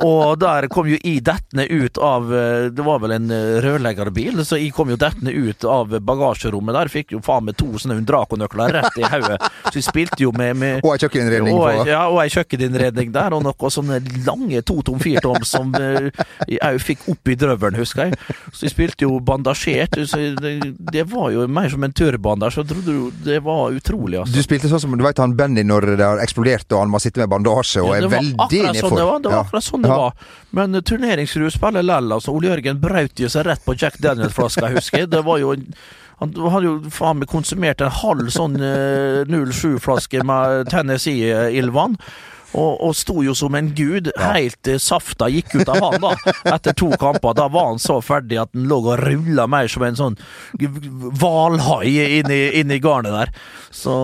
Og 0.00 0.38
der 0.40 0.66
kom 0.72 0.88
jo 0.88 0.96
i 1.04 1.18
dettende 1.20 1.66
ut 1.68 1.98
av 2.00 2.30
eh, 2.32 2.70
Det 2.72 2.84
var 2.86 3.02
vel 3.02 3.12
en 3.18 3.32
rørleggerbil, 3.60 4.40
så 4.48 4.56
jeg 4.56 4.72
kom 4.72 4.88
jo 4.92 4.96
dettende 5.00 5.34
ut 5.34 5.66
av 5.68 5.92
bagasjerommet 6.00 6.76
der. 6.76 6.90
Fikk 6.92 7.12
jo 7.16 7.20
faen 7.24 7.44
meg 7.48 7.58
to 7.60 7.68
sånne 7.80 7.98
Undraco-nøkler 8.00 8.72
rett 8.78 8.96
i 8.96 9.04
hodet. 9.04 9.36
Så 9.68 9.74
vi 9.76 9.84
spilte 9.84 10.22
jo 10.24 10.32
med, 10.36 10.56
med 10.60 10.86
Og 10.86 10.94
ei 10.94 11.02
kjøkkeninnredning 11.02 11.58
på 11.58 11.88
Ja, 11.90 12.06
og 12.08 12.22
ei 12.22 12.30
kjøkkeninnredning 12.32 13.12
der, 13.14 13.36
og 13.36 13.44
noe 13.44 13.72
sånne 13.74 14.00
lange 14.26 14.62
to 14.66 14.80
tom 14.86 15.00
firtom 15.02 15.44
som 15.46 15.72
jeg 15.76 16.60
òg 16.60 16.80
fikk 16.82 17.06
opp 17.12 17.30
i 17.30 17.36
drøvelen, 17.38 17.78
husker 17.80 18.08
jeg. 18.08 18.36
Så 18.52 18.66
jeg 18.66 18.74
spilte 18.74 19.06
jo 19.06 19.20
bandasjert. 19.24 19.98
Så 20.10 20.20
det, 20.40 20.54
det, 20.92 21.04
var 21.10 21.30
jo 21.34 21.46
mer 21.50 21.70
som 21.72 21.84
en 21.86 21.94
tørrbandasj. 21.96 22.60
jeg 22.60 23.12
det 23.24 23.38
var 23.44 23.76
utrolig, 23.76 24.20
altså. 24.20 24.36
Du 24.36 24.44
spilte 24.44 24.70
sånn 24.72 24.82
som 24.82 24.96
du 24.96 25.04
vet 25.04 25.22
han 25.22 25.36
Benny 25.38 25.64
når 25.66 25.92
det 25.94 26.04
har 26.06 26.22
eksplodert 26.22 26.70
og 26.72 26.84
han 26.84 26.92
må 26.92 27.00
sitte 27.02 27.22
med 27.22 27.32
bandasje 27.32 27.84
og 27.84 27.94
ja, 27.94 28.00
er 28.00 28.12
veldig 28.12 28.36
nedfor. 28.50 28.88
Sånn 28.88 29.00
det 29.00 29.06
var, 29.08 29.22
det 29.24 29.32
var 29.32 29.46
akkurat 29.46 29.68
sånn 29.68 29.86
det 29.86 30.02
var. 30.02 30.28
Men 30.56 30.82
turneringsrus 30.82 31.56
spiller 31.58 31.86
lell, 31.86 32.12
altså. 32.16 32.34
Ole 32.34 32.52
Jørgen 32.52 32.82
brøt 32.82 33.22
jo 33.22 33.30
seg 33.32 33.48
rett 33.48 33.64
på 33.64 33.76
Jack 33.78 33.98
Daniel-flaska, 34.02 34.70
husker 34.76 35.04
jeg. 35.04 35.12
Det 35.14 35.24
var 35.26 35.42
jo 35.42 35.56
han 36.20 36.34
hadde 36.52 36.68
jo 36.68 36.74
faen 36.92 37.22
meg 37.22 37.30
konsumert 37.32 37.80
en 37.80 37.94
halv 38.02 38.26
sånn 38.32 38.58
eh, 38.60 39.22
07-flaske 39.24 40.20
med 40.28 40.68
Tennessee-ildvann. 40.68 41.96
Og, 42.58 42.80
og 42.82 42.94
sto 42.98 43.22
jo 43.22 43.34
som 43.36 43.54
en 43.58 43.70
gud. 43.76 44.10
Ja. 44.16 44.32
Helt 44.34 44.70
uh, 44.70 44.78
safta 44.82 45.28
gikk 45.30 45.54
ut 45.60 45.70
av 45.70 45.80
han 45.84 46.02
da, 46.02 46.14
etter 46.56 46.76
to 46.76 46.90
kamper. 47.00 47.34
Da 47.38 47.46
var 47.52 47.72
han 47.72 47.82
så 47.82 48.00
ferdig 48.04 48.40
at 48.42 48.52
han 48.56 48.66
lå 48.70 48.80
og 48.80 49.02
rulla 49.02 49.46
mer 49.50 49.70
som 49.70 49.84
en 49.86 49.98
sånn 49.98 50.18
hvalhai 50.58 51.92
inn, 52.20 52.30
inn, 52.30 52.72
i 52.74 52.80
garnet 52.82 53.14
der. 53.14 53.32
Så, 53.70 53.94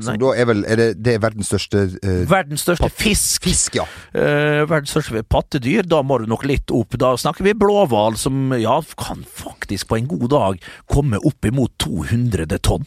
Nei. 0.00 0.04
Så 0.04 0.16
da 0.20 0.32
er 0.36 0.48
vel 0.50 0.64
er 0.68 0.80
det, 0.80 0.88
det 1.00 1.16
er 1.16 1.22
verdens 1.22 1.48
største 1.48 1.86
eh, 2.04 2.22
Verdens 2.28 2.64
største 2.66 2.90
fisk. 2.92 3.46
Fisk, 3.46 3.78
ja. 3.80 3.86
verdens 4.12 4.92
største 4.94 5.22
pattedyr. 5.24 5.86
Da 5.88 6.02
må 6.04 6.20
du 6.20 6.28
nok 6.30 6.44
litt 6.48 6.72
opp. 6.74 6.98
Da 7.00 7.14
snakker 7.20 7.46
vi 7.46 7.56
blåhval, 7.56 8.18
som 8.20 8.52
ja, 8.60 8.80
kan 9.00 9.24
faktisk 9.24 9.88
på 9.90 10.00
en 10.00 10.10
god 10.10 10.28
dag 10.34 10.60
komme 10.90 11.20
opp 11.24 11.48
imot 11.48 11.72
200 11.80 12.60
tonn. 12.66 12.86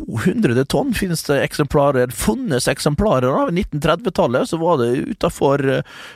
200 0.00 0.64
tonn 0.70 0.94
finnes 0.96 1.22
det 1.28 1.38
eksemplarer, 1.44 2.12
funnes 2.14 2.68
eksemplarer 2.70 3.28
av. 3.28 3.52
1930-tallet 3.54 4.50
så 4.50 4.60
var 4.60 4.80
det 4.82 4.90
utafor 5.14 5.62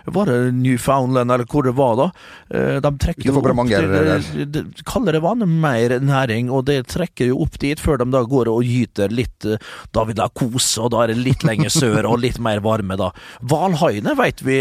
Var 0.04 0.30
det 0.30 0.38
Newfoundland, 0.58 1.30
eller 1.30 1.48
hvor 1.50 1.66
det 1.66 1.76
var 1.78 1.96
da? 2.00 2.08
De 2.84 2.94
trekker 3.00 3.30
jo 3.30 3.38
opp 3.38 3.68
til 3.68 5.12
det 5.14 5.20
vannet 5.24 5.48
mer 5.48 5.98
næring, 6.02 6.50
og 6.50 6.66
det 6.68 6.80
trekker 6.90 7.30
jo 7.30 7.42
opp 7.44 7.58
dit 7.62 7.80
før 7.80 8.00
de 8.00 8.08
da 8.14 8.24
går 8.28 8.50
og 8.50 8.64
gyter 8.64 9.12
litt 9.12 9.46
Da 9.94 10.04
vil 10.08 10.16
de 10.18 10.28
kose, 10.34 10.64
kos, 10.64 10.78
og 10.78 10.90
da 10.94 11.04
er 11.04 11.12
det 11.12 11.22
litt 11.22 11.44
lenger 11.46 11.72
sør 11.72 12.08
og 12.08 12.20
litt 12.22 12.38
mer 12.42 12.60
varme, 12.64 12.96
da. 13.00 13.10
Hvalhaiene 13.44 14.14
veit 14.18 14.42
vi, 14.44 14.60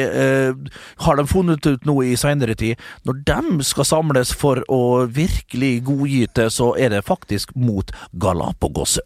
har 1.05 1.19
de 1.19 1.25
funnet 1.29 1.65
ut 1.65 1.85
nå 1.87 1.97
i 2.03 2.15
seinere 2.19 2.55
tid. 2.59 2.81
Når 3.07 3.21
de 3.27 3.63
skal 3.67 3.87
samles 3.87 4.33
for 4.35 4.63
å 4.71 5.05
virkelig 5.13 5.83
godgyte, 5.87 6.49
så 6.53 6.73
er 6.79 6.93
det 6.93 7.03
faktisk 7.07 7.53
mot 7.55 7.91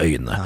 Galapagosøyene. 0.08 0.38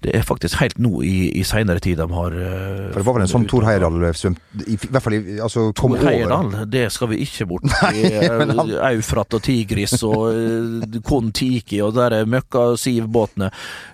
Det 0.00 0.14
er 0.16 0.24
faktisk 0.24 0.60
helt 0.60 0.78
nå 0.80 1.02
i, 1.04 1.30
i 1.36 1.42
seinere 1.44 1.80
tid 1.82 1.98
de 2.00 2.06
har 2.08 2.32
uh, 2.32 2.90
For 2.92 3.00
Det 3.00 3.06
var 3.06 3.16
vel 3.18 3.24
en 3.26 3.30
sånn 3.30 3.46
Tor 3.50 3.66
Heyerdahl 3.68 3.98
i, 4.00 4.76
hvert 4.80 5.04
fall 5.04 5.16
altså, 5.44 5.66
kom 5.76 5.96
Tor 5.96 6.08
Heyerdahl, 6.08 6.52
det 6.70 6.86
skal 6.94 7.10
vi 7.12 7.20
ikke 7.26 7.46
bort 7.50 7.66
til. 7.68 8.00
uh, 8.16 8.76
Eufrat 8.90 9.36
og 9.36 9.44
Tigris 9.44 9.96
og 10.06 10.96
Kon-Tiki 11.06 11.82
og 11.84 11.94
der 11.98 12.20
møkka-Siv-båtene. 12.30 13.50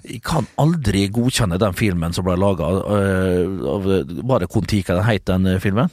Jeg 0.07 0.23
kan 0.27 0.47
aldri 0.63 1.07
godkjenne 1.13 1.59
den 1.61 1.77
filmen 1.77 2.15
som 2.17 2.27
ble 2.27 2.37
laga 2.39 2.67
av 2.67 3.87
Var 3.87 4.43
det 4.43 4.51
Kon-Tiki 4.53 4.95
den 4.95 5.07
het, 5.07 5.27
den 5.27 5.57
filmen? 5.63 5.91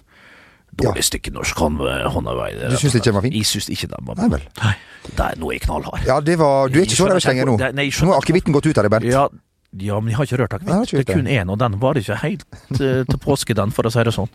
Dårlig 0.74 1.04
ja. 1.04 1.10
stykke 1.12 1.34
norsk 1.34 1.60
håndarbeid. 1.60 2.63
Du 2.72 2.78
syns 2.82 2.96
ikke 2.98 3.12
den 3.12 3.18
var 3.20 3.25
fin? 3.25 3.36
Jeg 3.38 3.46
syns 3.46 3.70
ikke 3.70 3.90
den 3.92 4.08
var 4.08 4.18
Nei 4.18 4.30
vel. 4.32 4.46
Nei, 4.58 4.74
det 5.04 5.26
er 5.26 5.40
noe 5.42 5.56
jeg 5.56 5.64
knallhard. 5.66 6.06
Ja, 6.08 6.20
det 6.24 6.38
var 6.40 6.70
Du 6.72 6.80
er 6.80 6.86
ikke 6.88 7.00
så 7.00 7.10
raus 7.12 7.26
lenger 7.28 7.50
nå? 7.50 7.58
Nei, 7.76 7.90
nå 7.92 8.14
har 8.14 8.22
akevitten 8.22 8.56
gått 8.56 8.70
ut 8.70 8.78
av 8.78 8.88
deg, 8.88 8.94
Bernt. 8.94 9.10
Ja, 9.12 9.28
ja, 9.82 10.00
men 10.00 10.14
jeg 10.14 10.18
har 10.18 10.30
ikke 10.30 10.38
rørt 10.44 10.54
akevitt. 10.54 10.92
Det 10.92 11.10
er 11.10 11.18
kun 11.18 11.28
én, 11.28 11.50
og 11.50 11.60
den 11.60 11.80
var 11.82 11.98
ikke 11.98 12.20
helt 12.22 12.46
uh, 12.78 13.04
til 13.10 13.20
påske, 13.20 13.56
den, 13.58 13.74
for 13.74 13.90
å 13.90 13.92
si 13.94 14.06
det 14.06 14.14
sånn. 14.14 14.30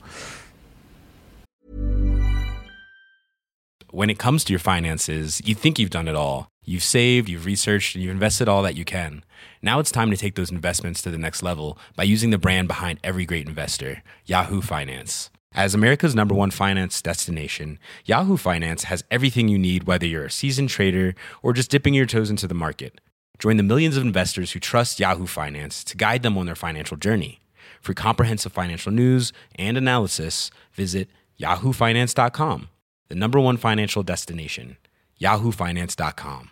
When 3.91 4.11
it 4.11 4.19
comes 4.19 4.45
to 4.45 4.53
your 4.53 4.61
finances, 4.61 5.41
you 5.45 5.55
think 5.55 5.79
you've 5.79 5.95
done 5.95 6.09
it 6.09 6.17
all. 6.17 6.49
You've 6.65 6.85
saved, 6.85 7.31
you've 7.31 7.47
researched, 7.47 7.95
and 7.95 8.05
you've 8.05 8.13
invested 8.13 8.49
all 8.49 8.63
that 8.63 8.75
you 8.75 8.85
can. 8.85 9.25
Now 9.63 9.79
it's 9.79 9.91
time 9.91 10.11
to 10.11 10.17
take 10.17 10.35
those 10.35 10.51
investments 10.51 11.01
to 11.03 11.11
the 11.11 11.17
next 11.17 11.43
level 11.43 11.79
by 11.97 12.03
using 12.03 12.31
the 12.31 12.39
brand 12.39 12.69
behind 12.69 12.99
every 13.03 13.25
great 13.25 13.49
investor, 13.49 14.03
Yahoo 14.27 14.61
Finance. 14.61 15.31
As 15.55 15.75
America's 15.75 16.15
number 16.15 16.35
one 16.35 16.51
finance 16.51 17.01
destination, 17.01 17.79
Yahoo 18.05 18.37
Finance 18.37 18.85
has 18.85 19.03
everything 19.11 19.49
you 19.49 19.59
need, 19.59 19.85
whether 19.85 20.07
you're 20.07 20.27
a 20.27 20.31
seasoned 20.31 20.69
trader 20.69 21.15
or 21.43 21.53
just 21.53 21.71
dipping 21.71 21.95
your 21.95 22.07
toes 22.07 22.31
into 22.31 22.47
the 22.47 22.55
market. 22.55 23.01
Join 23.39 23.57
the 23.57 23.63
millions 23.63 23.97
of 23.97 24.03
investors 24.03 24.53
who 24.53 24.61
trust 24.61 25.01
Yahoo 25.01 25.27
Finance 25.27 25.83
to 25.85 25.97
guide 25.97 26.23
them 26.23 26.37
on 26.37 26.47
their 26.47 26.55
financial 26.55 26.97
journey. 26.97 27.41
For 27.81 27.95
comprehensive 27.95 28.53
financial 28.53 28.93
news 28.93 29.33
and 29.57 29.77
analysis, 29.77 30.51
visit 30.73 31.09
yahoofinance.com, 31.41 32.69
the 33.09 33.15
number 33.15 33.41
one 33.41 33.57
financial 33.57 34.03
destination, 34.03 34.77
yahoofinance.com. 35.21 36.51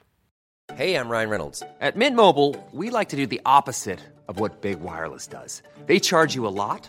Hey, 0.74 0.94
I'm 0.94 1.08
Ryan 1.08 1.30
Reynolds. 1.30 1.62
At 1.80 1.96
Mint 1.96 2.16
Mobile, 2.16 2.56
we 2.72 2.90
like 2.90 3.10
to 3.10 3.16
do 3.16 3.26
the 3.26 3.40
opposite 3.44 4.00
of 4.26 4.40
what 4.40 4.60
Big 4.62 4.80
Wireless 4.80 5.26
does. 5.26 5.62
They 5.86 6.00
charge 6.00 6.34
you 6.34 6.46
a 6.46 6.48
lot 6.48 6.88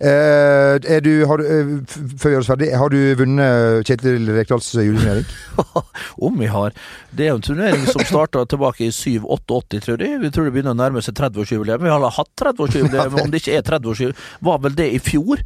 Er 0.00 1.02
du, 1.04 1.10
har, 1.28 1.42
uh, 1.44 1.72
før 2.16 2.24
vi 2.24 2.34
gjør 2.34 2.44
oss 2.44 2.50
ferdig, 2.50 2.70
har 2.80 2.92
du 2.92 2.98
vunnet 3.20 3.88
Kjetil 3.88 4.30
Rekdals 4.32 4.70
juleturnering? 4.78 5.26
Om 6.26 6.38
vi 6.40 6.50
har. 6.50 6.76
Det 7.12 7.26
er 7.26 7.32
jo 7.34 7.40
en 7.40 7.48
turnering 7.50 7.86
som 7.88 8.04
starta 8.08 8.46
tilbake 8.48 8.86
i 8.86 8.92
7-88, 8.94 9.80
tror 9.84 10.04
jeg. 10.04 10.20
Vi 10.22 10.32
tror 10.32 10.48
det 10.48 10.54
begynner 10.56 10.76
å 10.76 10.80
nærme 10.80 11.04
seg 11.04 11.18
30-årsjubileum. 11.20 11.84
Vi 11.84 11.92
har 11.92 12.06
hatt 12.16 12.32
30-årsjubileum, 12.40 13.18
om 13.24 13.32
det 13.32 13.42
ikke 13.42 13.58
er 13.58 13.66
30-årsjubileum. 13.66 14.30
Var 14.48 14.62
vel 14.64 14.78
det 14.78 14.88
i 14.94 15.02
fjor? 15.04 15.44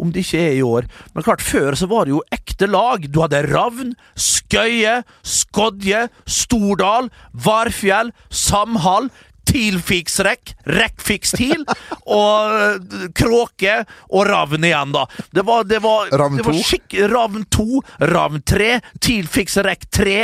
Om 0.00 0.12
det 0.14 0.22
ikke 0.24 0.40
er 0.40 0.54
i 0.56 0.64
år. 0.64 0.86
Men 1.12 1.26
klart, 1.26 1.42
før 1.44 1.76
så 1.76 1.88
var 1.90 2.06
det 2.06 2.14
jo 2.14 2.22
ekte 2.32 2.68
lag. 2.70 3.04
Du 3.10 3.20
hadde 3.20 3.42
Ravn, 3.50 3.92
Skøye, 4.16 5.00
Skodje, 5.26 6.06
Stordal, 6.24 7.10
Varfjell, 7.32 8.14
Samhall. 8.32 9.10
TIL-fiks-rekk, 9.50 10.54
rekk-fiks-TIL, 10.70 11.64
og 12.06 12.56
eh, 12.60 13.06
Kråke 13.16 13.76
og 14.08 14.24
Ravn 14.28 14.66
igjen, 14.66 14.94
da. 14.94 15.06
Det 15.34 15.44
var, 15.46 15.66
det 15.68 15.80
var, 15.84 16.10
Ravn 16.14 16.42
2? 16.44 16.54
Skikk, 16.66 16.98
Ravn 17.10 17.46
2, 17.50 17.82
Ravn 18.12 18.44
3, 18.46 18.70
TIL-fiks-rekk 19.02 19.88
3, 19.90 20.18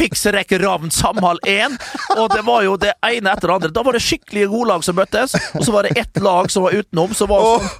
fiks-rekk 0.00 0.54
Ravn 0.62 0.94
Samhold 0.94 1.42
1, 1.50 1.76
og 2.16 2.30
det 2.34 2.44
var 2.46 2.66
jo 2.66 2.76
det 2.80 2.94
ene 3.06 3.34
etter 3.34 3.50
det 3.50 3.58
andre. 3.58 3.74
Da 3.74 3.84
var 3.86 3.98
det 3.98 4.04
skikkelige 4.04 4.52
godlag 4.52 4.86
som 4.86 4.98
møttes, 4.98 5.34
og 5.54 5.66
så 5.66 5.74
var 5.74 5.88
det 5.88 5.98
ett 6.00 6.22
lag 6.22 6.50
som 6.52 6.68
var 6.68 6.78
utenom, 6.78 7.14
så 7.16 7.28
var 7.30 7.46
sånn 7.50 7.74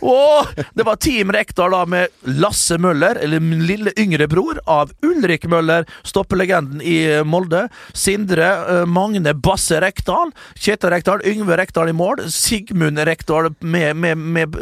Åh, 0.00 0.46
det 0.74 0.82
var 0.82 0.96
Team 0.96 1.32
Rekdal 1.32 1.70
da 1.70 1.84
med 1.86 2.08
Lasse 2.40 2.78
Møller, 2.78 3.18
eller 3.20 3.40
min 3.40 3.66
lille 3.66 3.92
yngre 3.98 4.28
bror 4.28 4.60
av 4.64 4.92
Ulrik 5.04 5.44
Møller, 5.44 5.84
stoppelegenden 6.02 6.80
i 6.80 6.96
eh, 7.04 7.24
Molde. 7.24 7.66
Sindre 7.92 8.48
uh, 8.64 8.86
Magne 8.88 9.34
Basse 9.34 9.80
Rekdal. 9.80 10.32
Kjetil 10.54 10.94
Rekdal, 10.94 11.24
Yngve 11.28 11.58
Rekdal 11.60 11.92
i 11.92 11.96
mål. 11.96 12.24
Sigmund 12.32 12.98
Rekdal 12.98 13.52
med, 13.60 13.96
med, 13.96 14.18
med, 14.18 14.56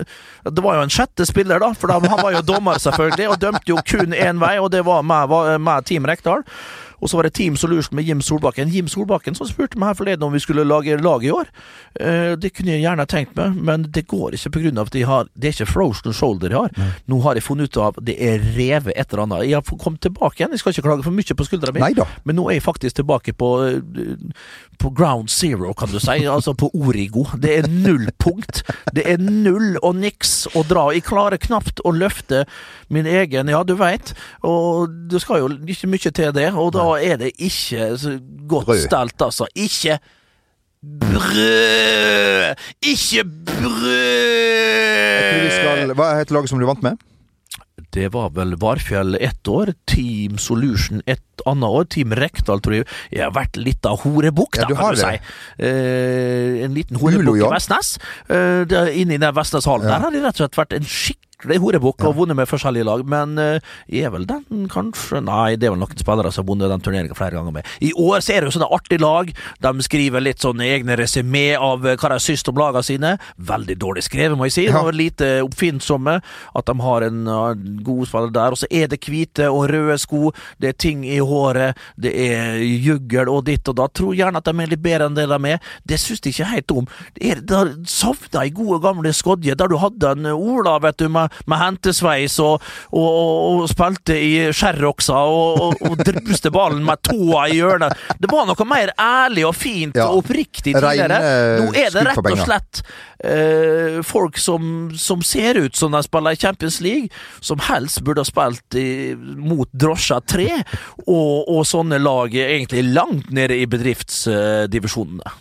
Det 0.51 0.65
var 0.65 0.79
jo 0.79 0.89
en 0.89 0.93
sjette 0.93 1.27
spiller, 1.29 1.63
da, 1.63 1.71
for 1.79 1.95
han 1.95 2.09
var 2.09 2.35
jo 2.35 2.45
dommer, 2.47 2.83
selvfølgelig, 2.83 3.31
og 3.31 3.41
dømte 3.43 3.73
jo 3.73 3.79
kun 3.87 4.17
én 4.17 4.43
vei, 4.43 4.57
og 4.59 4.73
det 4.75 4.83
var 4.87 5.07
med 5.07 5.87
Team 5.87 6.07
Rekdal. 6.09 6.45
Og 7.01 7.11
så 7.11 7.19
var 7.19 7.29
det 7.29 7.35
Team 7.39 7.57
Solution 7.57 7.97
med 7.97 8.09
Jim 8.09 8.23
Solbakken. 8.25 8.71
Jim 8.73 8.89
Solbakken 8.91 9.37
som 9.39 9.49
spurte 9.49 9.79
meg 9.79 9.93
her 9.93 9.99
forleden 9.99 10.27
om 10.27 10.35
vi 10.35 10.43
skulle 10.43 10.67
lage 10.67 10.97
lag 11.03 11.25
i 11.25 11.31
år. 11.31 11.51
Eh, 12.01 12.33
det 12.41 12.53
kunne 12.57 12.75
jeg 12.75 12.85
gjerne 12.85 13.07
tenkt 13.11 13.37
meg, 13.39 13.59
men 13.69 13.87
det 13.95 14.07
går 14.11 14.35
ikke 14.39 14.55
pga. 14.57 14.73
at 14.83 14.93
de 14.93 15.03
har, 15.07 15.29
det 15.35 15.49
er 15.49 15.57
ikke 15.57 15.73
frozen 15.73 16.13
shoulder 16.13 16.55
jeg 16.55 16.59
har. 16.59 16.75
Nei. 16.79 16.91
Nå 17.07 17.21
har 17.25 17.39
jeg 17.39 17.47
funnet 17.47 17.71
ut 17.71 17.81
av 17.83 18.01
det 18.03 18.17
er 18.23 18.43
revet 18.57 18.93
et 18.97 19.13
eller 19.13 19.25
annet. 19.27 19.47
Jeg 19.49 19.61
har 19.61 19.79
kommet 19.85 20.03
tilbake 20.05 20.41
igjen, 20.41 20.53
jeg 20.53 20.63
skal 20.63 20.75
ikke 20.75 20.87
klage 20.89 21.07
for 21.07 21.15
mye 21.15 21.39
på 21.39 21.47
skuldra 21.49 21.75
mi, 21.75 21.93
men 22.25 22.39
nå 22.39 22.49
er 22.49 22.59
jeg 22.59 22.67
faktisk 22.67 22.99
tilbake 22.99 23.35
på, 23.39 23.51
på 24.79 24.91
ground 24.91 25.31
zero, 25.31 25.73
kan 25.75 25.91
du 25.93 26.01
si. 26.01 26.19
Altså 26.39 26.53
på 26.55 26.69
Origo. 26.77 27.25
Det 27.41 27.55
er 27.59 27.67
null 27.71 28.11
punkt. 28.21 28.61
Det 28.95 29.03
er 29.11 29.19
null 29.19 29.79
og 29.83 29.97
niks 29.99 30.47
å 30.55 30.63
dra. 30.69 30.89
Jeg 30.95 31.07
klarer 31.09 31.41
knapt 31.41 31.81
å 31.89 31.93
løfte 31.95 32.45
min 32.93 33.09
egen, 33.09 33.51
ja 33.53 33.63
du 33.67 33.75
veit, 33.77 34.15
og 34.47 34.93
det 35.11 35.21
skal 35.21 35.43
jo 35.43 35.49
ikke 35.69 35.91
mye 35.91 36.13
til 36.15 36.31
det. 36.37 36.47
og 36.55 36.71
da 36.77 36.88
er 36.97 37.17
det 37.21 37.33
ikke 37.39 37.91
så 38.01 38.17
godt 38.49 38.67
brød. 38.67 38.81
stelt, 38.87 39.21
altså. 39.23 39.47
Ikke 39.55 39.99
brød! 40.83 42.55
Ikke 42.87 43.25
brød! 43.29 45.53
Skal, 45.59 45.93
hva 45.99 46.09
heter 46.19 46.37
laget 46.39 46.51
som 46.53 46.61
du 46.63 46.67
vant 46.69 46.83
med? 46.87 46.99
Det 47.95 48.09
var 48.13 48.29
vel 48.37 48.53
Varfjell 48.61 49.15
ett 49.23 49.49
år, 49.49 49.71
Team 49.89 50.37
Solution 50.43 51.01
et 51.09 51.23
annet 51.49 51.71
år, 51.79 51.87
Team 51.95 52.13
Rekdal 52.13 52.61
tror 52.61 52.75
jeg 52.81 52.87
Jeg 53.15 53.23
har 53.25 53.33
vært 53.37 53.57
litt 53.57 53.87
av 53.89 54.03
horebukk, 54.03 54.59
Ja, 54.59 54.67
da, 54.67 54.69
du 54.69 54.75
kan 54.77 54.95
du 54.95 55.01
si. 55.01 55.15
Eh, 55.65 56.59
en 56.67 56.75
liten 56.77 56.99
horebukk 57.01 57.41
i 57.41 57.49
Vestnes. 57.55 57.95
Eh, 58.29 58.91
inni 59.01 59.17
den 59.23 59.35
Vestneshallen 59.35 59.89
Ja. 59.89 59.95
der 59.97 60.05
har 60.05 60.13
de 60.13 60.21
rett 60.27 60.37
og 60.37 60.43
slett 60.45 60.61
vært 60.61 60.77
en 60.77 60.85
skikkelig 61.39 61.61
horebukk 61.63 62.03
og 62.09 62.17
vunnet 62.17 62.35
med 62.35 62.49
forskjellige 62.51 62.87
lag, 62.89 63.03
men 63.07 63.39
uh, 63.39 63.75
er 63.87 64.11
vel 64.11 64.25
den 64.27 64.65
kanskje 64.73 65.21
Nei, 65.23 65.55
det 65.55 65.69
er 65.69 65.71
vel 65.71 65.79
noen 65.79 66.01
spillere 66.01 66.33
som 66.35 66.43
har 66.43 66.49
vunnet 66.49 66.73
den 66.73 66.83
turneringa 66.83 67.15
flere 67.15 67.37
ganger 67.37 67.55
med. 67.55 67.69
I 67.79 67.93
år 67.95 68.25
så 68.25 68.33
er 68.35 68.43
det 68.43 68.49
jo 68.49 68.55
sånne 68.57 68.71
artige 68.75 69.03
lag. 69.03 69.31
De 69.63 69.85
skriver 69.87 70.25
litt 70.25 70.43
sånne 70.43 70.67
egne 70.67 70.97
resymé 70.99 71.53
av 71.55 71.87
eh, 71.87 71.95
hva 71.95 72.11
de 72.11 72.19
syns 72.23 72.43
om 72.51 72.59
lagene 72.59 72.83
sine. 72.83 73.13
Veldig 73.37 73.77
dårlig 73.79 74.03
skrevet, 74.09 74.35
må 74.39 74.49
jeg 74.49 74.55
si. 74.57 74.65
Ja. 74.67 74.83
Lite 74.91 75.29
oppfinnsomme. 75.45 76.17
At 76.59 76.67
de 76.67 76.75
har 76.83 77.07
en 77.07 77.21
uh, 77.31 77.55
god 77.87 78.11
spiller 78.11 78.35
der. 78.35 78.57
Og 78.57 78.63
så 78.63 78.71
er 78.75 78.91
det 78.91 78.99
hvite 79.07 79.47
og 79.53 79.69
røde 79.71 79.99
sko, 80.03 80.33
det 80.59 80.73
er 80.73 80.79
ting 80.87 81.07
i 81.07 81.21
håret, 81.23 81.79
det 82.01 82.15
er 82.19 82.59
juggel 82.59 83.31
og 83.31 83.45
ditt 83.47 83.69
og 83.71 83.79
da. 83.79 83.87
Tror 83.93 84.17
gjerne 84.19 84.43
at 84.43 84.51
de 84.51 84.65
er 84.65 84.75
litt 84.75 84.83
bedre 84.83 85.07
enn 85.07 85.19
det 85.19 85.29
de 85.31 85.55
er. 85.55 85.63
Det 85.87 86.01
syns 86.03 86.25
de 86.25 86.35
ikke 86.35 86.51
helt 86.51 86.77
om. 86.83 86.91
Det 87.15 87.31
er, 87.31 87.45
det 87.47 87.63
savna 87.91 88.47
gode 88.55 88.83
gamle 88.83 89.15
Skodje, 89.15 89.55
der 89.59 89.71
du 89.71 89.79
hadde 89.79 90.15
en 90.15 90.33
Ola 90.35 90.79
vet 90.83 90.99
du, 90.99 91.09
med, 91.13 91.28
med 91.47 91.63
hentesveis 91.63 92.39
og, 92.45 92.65
og, 92.93 93.09
og, 93.09 93.67
spilte 93.71 94.17
i 94.19 94.33
Sherroxa 94.55 95.19
og, 95.29 95.61
og, 95.69 95.85
og 95.91 96.05
druste 96.07 96.53
ballen 96.55 96.85
med 96.87 97.03
tåa 97.09 97.49
i 97.49 97.59
hjørnet. 97.59 97.97
Det 98.19 98.31
var 98.31 98.49
noe 98.49 98.69
mer 98.69 98.95
ærlig 98.99 99.47
og 99.49 99.57
fint 99.57 99.97
Ja. 99.99 100.09
og 100.09 100.23
oppriktig 100.23 100.75
tidligere. 100.77 101.19
Nå 101.63 101.73
er 101.77 101.93
det 101.95 102.03
rett 102.07 102.29
og 102.31 102.43
slett 102.43 102.83
eh, 103.25 103.99
folk 104.07 104.39
som, 104.39 104.91
som 104.99 105.23
ser 105.27 105.59
ut 105.59 105.77
som 105.77 105.95
de 105.95 106.03
spiller 106.05 106.37
i 106.37 106.41
Champions 106.41 106.81
League, 106.85 107.09
som 107.41 107.61
helst 107.69 108.03
burde 108.07 108.23
ha 108.23 108.29
spilt 108.29 108.79
i, 108.79 109.15
mot 109.19 109.69
Drosja 109.73 110.21
3, 110.21 110.49
og, 111.07 111.59
sånne 111.69 111.99
lag 112.01 112.33
egentlig 112.39 112.85
langt 112.95 113.33
nede 113.35 113.59
i 113.59 113.67
bedriftsdivisjonene. 113.69 115.35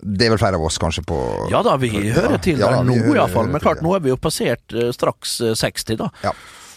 Det 0.00 0.28
er 0.28 0.30
vel 0.34 0.40
flere 0.40 0.58
av 0.60 0.64
oss 0.68 0.78
kanskje 0.78 1.02
på 1.08 1.16
Ja 1.50 1.62
da, 1.66 1.74
vi 1.80 1.90
hører 1.90 2.38
til 2.42 2.60
Ja, 2.60 2.70
der 2.70 2.84
vi 2.86 2.98
nå 3.00 3.16
iallfall, 3.16 3.50
men 3.50 3.62
klart 3.62 3.82
nå 3.82 3.96
er 3.96 4.04
vi 4.04 4.12
jo 4.12 4.18
passert 4.20 4.74
eh, 4.74 4.92
straks 4.94 5.40
eh, 5.42 5.56
60, 5.58 5.98
da. 5.98 6.10
Ja. 6.22 6.34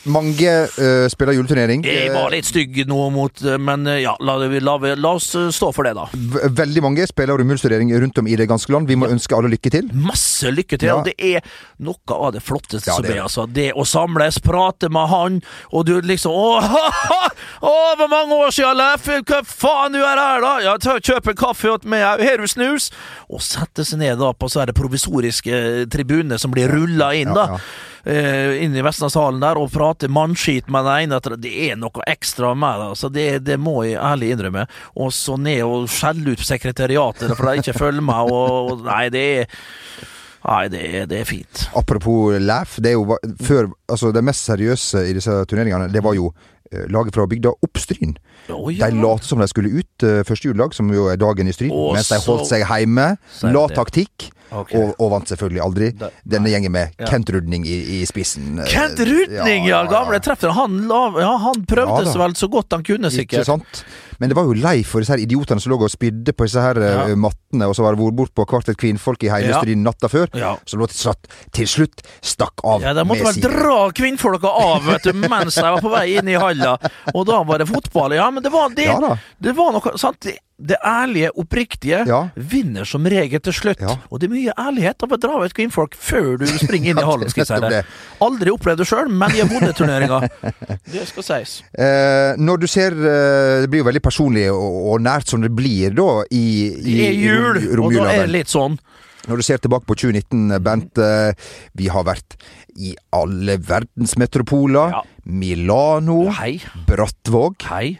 Mange 0.09 0.49
uh, 0.79 1.05
spiller 1.13 1.35
juleturnering. 1.37 1.83
Jeg 1.85 2.09
var 2.13 2.31
litt 2.33 2.47
stygg 2.49 2.79
nå 2.89 2.97
mot 3.13 3.41
eh, 3.45 3.57
Men 3.61 3.83
eh, 3.85 3.99
ja, 4.01 4.15
la, 4.19 4.33
la, 4.41 4.47
la, 4.81 4.95
la 4.97 5.11
oss 5.13 5.27
stå 5.53 5.69
for 5.75 5.85
det, 5.85 5.91
da. 5.93 6.07
V- 6.13 6.47
Veldig 6.57 6.81
mange 6.81 7.05
spiller 7.09 7.37
romjulsturnering 7.37 7.91
rundt 8.01 8.17
om 8.17 8.29
i 8.31 8.35
det 8.39 8.47
ganske 8.49 8.73
land. 8.73 8.89
Vi 8.89 8.97
må 8.97 9.09
ønske 9.13 9.37
alle 9.37 9.51
lykke 9.53 9.69
til. 9.75 9.91
Masse 9.93 10.49
lykke 10.49 10.79
til, 10.81 10.89
Ja. 10.89 10.95
og 10.97 11.05
det 11.05 11.13
er 11.21 11.45
noe 11.85 12.17
av 12.17 12.31
det 12.33 12.41
flotteste 12.41 12.89
Ja, 12.89 12.95
som 12.97 13.05
det 13.05 13.11
er. 13.11 13.13
er 13.13 13.19
det. 13.19 13.25
Altså. 13.27 13.45
Det 13.59 13.67
å 13.77 13.85
samles, 13.85 14.39
prate 14.41 14.89
med 14.89 15.07
han, 15.13 15.37
og 15.71 15.85
du 15.85 15.93
liksom 16.01 16.33
Å, 17.61 17.71
hvor 17.99 18.07
mange 18.09 18.39
år 18.41 18.51
siden, 18.55 18.77
Leif! 18.79 19.05
Hva 19.29 19.43
faen 19.45 19.93
du 19.93 19.99
er 20.01 20.17
her, 20.17 20.41
da? 20.41 20.55
Ja, 20.65 20.73
kjøp 20.81 21.29
en 21.31 21.37
kaffe 21.37 21.69
åt 21.75 21.85
meg, 21.85 22.01
har 22.25 22.41
du 22.41 22.47
snus? 22.49 22.89
Og 23.29 23.41
sette 23.45 23.85
seg 23.85 24.01
ned 24.01 24.17
da 24.21 24.31
på 24.33 24.49
så 24.49 24.63
er 24.63 24.71
det 24.71 24.77
provisoriske 24.79 25.85
tribunene 25.93 26.39
som 26.41 26.51
blir 26.53 26.71
rulla 26.73 27.13
inn, 27.17 27.29
Ja, 27.35 27.53
da. 27.53 27.61
Eh, 28.03 28.61
inn 28.63 28.75
i 28.75 28.85
Vestlandshallen 28.85 29.41
der 29.43 29.59
og 29.61 29.71
prate 29.73 30.09
mannskit 30.11 30.69
med 30.71 30.87
den 30.87 31.07
ene 31.07 31.19
etter 31.19 31.37
Det 31.41 31.51
er 31.69 31.79
noe 31.79 32.05
ekstra 32.09 32.53
med 32.55 32.79
det, 32.81 32.87
altså. 32.93 33.11
Det, 33.13 33.27
det 33.45 33.59
må 33.61 33.81
jeg 33.87 33.99
ærlig 34.01 34.33
innrømme. 34.35 34.65
Og 35.01 35.13
så 35.15 35.37
ned 35.39 35.63
og 35.65 35.89
skjelle 35.91 36.35
ut 36.35 36.45
sekretariatet 36.45 37.35
for 37.35 37.49
de 37.49 37.61
ikke 37.63 37.77
følger 37.77 38.05
med, 38.05 38.31
og, 38.31 38.73
og 38.73 38.87
Nei, 38.87 39.05
det 39.13 39.27
er 39.43 39.53
Nei, 40.41 40.63
det 40.73 40.85
det 41.11 41.19
er 41.21 41.27
fint. 41.29 41.67
Apropos 41.77 42.33
LAF, 42.41 42.79
det 42.81 42.95
er 42.95 42.97
jo 42.97 43.17
før 43.45 43.69
Altså, 43.91 44.09
det 44.15 44.23
mest 44.25 44.47
seriøse 44.47 45.03
i 45.09 45.13
disse 45.13 45.35
turneringene, 45.45 45.91
det 45.91 46.01
var 46.01 46.15
jo 46.17 46.31
laget 46.89 47.13
fra 47.15 47.25
bygda 47.27 47.51
Oppstryn. 47.65 48.15
Oh, 48.49 48.67
ja. 48.73 48.89
De 48.89 48.99
lot 49.01 49.23
som 49.23 49.39
de 49.39 49.47
skulle 49.51 49.69
ut 49.81 50.03
uh, 50.07 50.21
første 50.27 50.47
juledag, 50.49 50.73
som 50.77 50.89
jo 50.93 51.07
er 51.11 51.17
dagen 51.21 51.47
i 51.47 51.53
Stryn, 51.55 51.71
oh, 51.71 51.91
mens 51.95 52.09
de 52.11 52.19
holdt 52.25 52.47
seg 52.49 52.63
hjemme, 52.67 53.15
la 53.51 53.65
taktikk, 53.75 54.29
Okay. 54.51 54.75
og, 54.83 54.89
og 54.99 55.11
vant 55.13 55.29
selvfølgelig 55.31 55.61
aldri. 55.63 55.85
Da- 55.95 56.09
Denne 56.27 56.49
gjengen 56.51 56.73
med 56.75 56.89
Ja. 56.99 57.05
Kent 57.07 57.29
Rudning 57.31 57.63
i, 57.63 58.01
i 58.01 58.05
spissen. 58.05 58.57
eh, 58.59 58.67
Kent 58.67 58.99
Rudning, 58.99 59.63
ja! 59.69 59.77
Gamle 59.87 60.19
treffer. 60.19 60.51
Han, 60.57 60.75
ja, 60.91 61.29
han 61.39 61.61
prøvde 61.63 62.03
Ja, 62.03 62.15
vel 62.19 62.35
så 62.35 62.49
godt 62.51 62.75
han 62.75 62.83
kunne, 62.83 63.07
Ikke 63.07 63.15
sikkert. 63.39 63.45
sant? 63.47 63.85
Men 64.21 64.29
det 64.29 64.35
var 64.37 64.45
jo 64.45 64.53
lei 64.53 64.83
for 64.85 65.01
disse 65.01 65.15
her 65.15 65.23
idiotene 65.23 65.57
som 65.63 65.73
lå 65.73 65.79
og 65.81 65.89
spydde 65.89 66.35
på 66.37 66.45
disse 66.45 66.61
her 66.61 66.77
eh, 66.77 66.97
Ja. 67.09 67.15
mattene, 67.17 67.65
og 67.67 67.73
så 67.73 67.81
var 67.81 67.95
det 67.97 68.03
vært 68.03 68.17
bort 68.19 68.33
på 68.37 68.45
hvert 68.45 68.69
et 68.69 68.77
kvinnfolk 68.77 69.23
i 69.25 69.31
hele 69.33 69.49
Ja. 69.49 69.61
Natta 69.81 70.07
før. 70.11 70.29
Ja. 70.37 70.51
som 70.69 70.79
lå 70.79 70.87
til 70.91 70.99
slutt, 71.01 71.25
til 71.57 71.65
slutt 71.67 72.03
stakk 72.21 72.61
av 72.63 72.85
Ja, 72.85 72.93
De 72.93 73.03
måtte 73.09 73.25
vel 73.25 73.41
dra 73.41 73.79
kvinnfolka 73.97 74.47
av 74.47 74.85
vet 74.85 75.09
du, 75.09 75.13
mens 75.17 75.55
de 75.57 75.65
var 75.65 75.81
på 75.81 75.89
vei 75.89 76.17
inn 76.19 76.29
i 76.29 76.37
halla, 76.37 76.77
og 77.15 77.25
da 77.25 77.41
var 77.43 77.57
det 77.63 77.67
fotball. 77.67 78.13
Ja, 78.13 78.29
men 78.31 78.43
det 78.45 78.51
var 78.53 78.69
det. 78.69 78.85
Ja. 78.85 79.17
Det 79.41 79.55
var 79.57 79.73
noe 79.73 79.97
sant? 79.97 80.27
Det, 80.61 80.77
ærlige, 80.85 81.31
oppriktige, 81.41 82.03
Ja. 82.07 82.19
vinner 82.35 82.85
som 82.85 83.03
regel 83.09 83.39
til 83.41 83.53
slutt. 83.53 83.79
Ja. 83.81 83.95
Og 84.11 84.19
det 84.21 84.27
er 84.29 84.33
mye 84.35 84.53
ærlighet 84.61 85.01
av 85.03 85.15
å 85.15 85.17
dra 85.17 85.39
ut 85.43 85.53
kvinnfolk 85.57 85.95
før 85.97 86.37
du 86.37 86.45
springer 86.45 86.91
inn 86.93 86.99
i 87.01 87.05
hallen. 87.07 87.29
skal 87.33 87.45
jeg 87.45 87.49
si 87.49 87.69
det. 87.75 87.81
Aldri 88.21 88.53
opplevd 88.53 88.77
det 88.83 88.87
sjøl, 88.91 89.09
men 89.09 89.33
jeg 89.33 89.47
har 89.47 89.51
vunnet 89.55 89.75
turneringa. 89.79 90.19
Det 90.93 91.07
skal 91.09 91.23
sies. 91.23 91.55
Eh, 91.73 92.35
når 92.37 92.61
du 92.61 92.67
ser 92.67 92.91
eh, 92.93 93.61
Det 93.63 93.69
blir 93.71 93.81
jo 93.81 93.87
veldig 93.89 94.01
personlig 94.05 94.45
og, 94.53 94.77
og 94.93 95.01
nært 95.01 95.27
som 95.31 95.41
det 95.41 95.49
blir 95.55 95.93
da 95.97 96.09
i, 96.29 96.43
i 96.77 96.95
Det 96.99 97.07
er 97.09 97.17
jul, 97.17 97.61
rom- 97.79 97.89
og 97.89 97.97
da 98.01 98.11
er 98.13 98.25
det 98.27 98.35
litt 98.35 98.51
sånn. 98.51 98.77
Når 99.29 99.37
du 99.37 99.43
ser 99.45 99.59
tilbake 99.61 99.85
på 99.85 99.93
2019, 100.01 100.55
Bent. 100.65 100.97
eh, 100.97 101.33
vi 101.77 101.87
har 101.93 102.03
vært 102.07 102.37
i 102.81 102.95
alle 103.13 103.57
verdens 103.61 104.15
metropoler. 104.17 104.95
Ja. 104.95 105.01
Milano, 105.25 106.23
Hei, 106.33 106.55
Brattvåg, 106.87 107.61
hei, 107.69 107.99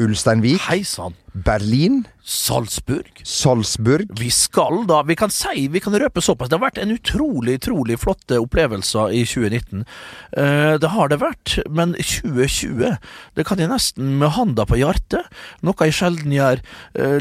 Ulsteinvik, 0.00 0.62
hei 0.70 0.80
sann. 0.88 1.12
Berlin, 1.32 2.04
Salzburg. 2.24 3.20
Salzburg. 3.24 4.10
Vi 4.20 4.30
skal 4.30 4.84
da, 4.86 5.00
vi 5.02 5.16
kan 5.18 5.30
si, 5.32 5.66
vi 5.68 5.80
kan 5.82 5.96
røpe 5.98 6.22
såpass, 6.22 6.50
det 6.50 6.58
har 6.58 6.62
vært 6.62 6.78
en 6.82 6.94
utrolig, 6.94 7.56
utrolig 7.58 7.96
flotte 7.98 8.38
opplevelser 8.38 9.14
i 9.16 9.24
2019. 9.26 9.82
Eh, 10.38 10.74
det 10.78 10.90
har 10.92 11.10
det 11.10 11.18
vært, 11.22 11.56
men 11.66 11.96
2020, 11.98 12.98
det 13.34 13.46
kan 13.48 13.62
jeg 13.62 13.72
nesten 13.72 14.16
med 14.20 14.34
handa 14.36 14.66
på 14.68 14.78
hjertet, 14.78 15.26
noe 15.66 15.88
jeg 15.88 15.96
sjelden 15.96 16.34
gjør, 16.36 16.62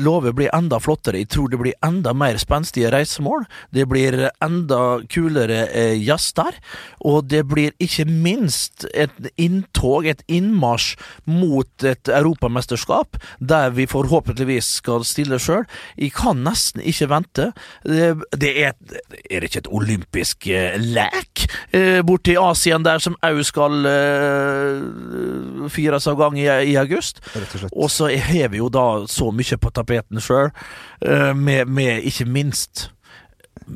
love 0.04 0.34
blir 0.38 0.52
enda 0.54 0.78
flottere. 0.84 1.22
Jeg 1.24 1.32
tror 1.34 1.50
det 1.50 1.62
blir 1.62 1.78
enda 1.86 2.14
mer 2.14 2.38
spenstige 2.42 2.92
reisemål, 2.94 3.48
det 3.74 3.88
blir 3.90 4.28
enda 4.44 4.82
kulere 5.10 5.64
eh, 5.72 5.96
gjester, 5.98 6.60
og 7.08 7.32
det 7.32 7.46
blir 7.50 7.74
ikke 7.82 8.06
minst 8.06 8.86
et 8.94 9.32
inntog, 9.42 10.06
et 10.06 10.22
innmarsj 10.30 10.94
mot 11.32 11.88
et 11.88 12.12
europamesterskap, 12.12 13.18
der 13.40 13.74
vi 13.74 13.90
forhåpentligvis 14.02 14.78
skal 14.82 15.06
stille 15.08 15.40
sjøl. 15.42 15.66
Jeg 16.00 16.14
kan 16.18 16.42
nesten 16.46 16.84
ikke 16.86 17.10
vente. 17.12 17.50
Det, 17.86 18.12
det 18.40 18.52
er, 18.66 18.76
er 19.30 19.42
det 19.42 19.50
ikke 19.50 19.64
et 19.64 19.72
olympisk 19.72 20.48
eh, 20.52 20.78
lek 20.82 21.46
eh, 21.76 22.02
borti 22.06 22.38
Asien 22.40 22.86
der 22.86 23.02
som 23.04 23.18
òg 23.26 23.42
skal 23.48 23.90
eh, 23.90 25.68
fires 25.72 26.10
av 26.10 26.20
gang 26.22 26.40
i, 26.40 26.48
i 26.74 26.78
august? 26.82 27.22
Og. 27.36 27.70
Og 27.72 27.92
så 27.94 28.12
har 28.12 28.52
vi 28.54 28.62
jo 28.62 28.72
da 28.74 29.06
så 29.10 29.32
mye 29.36 29.60
på 29.62 29.74
tapeten 29.74 30.22
sjøl, 30.22 30.52
med, 31.36 31.66
med 31.66 32.06
ikke 32.06 32.28
minst 32.30 32.90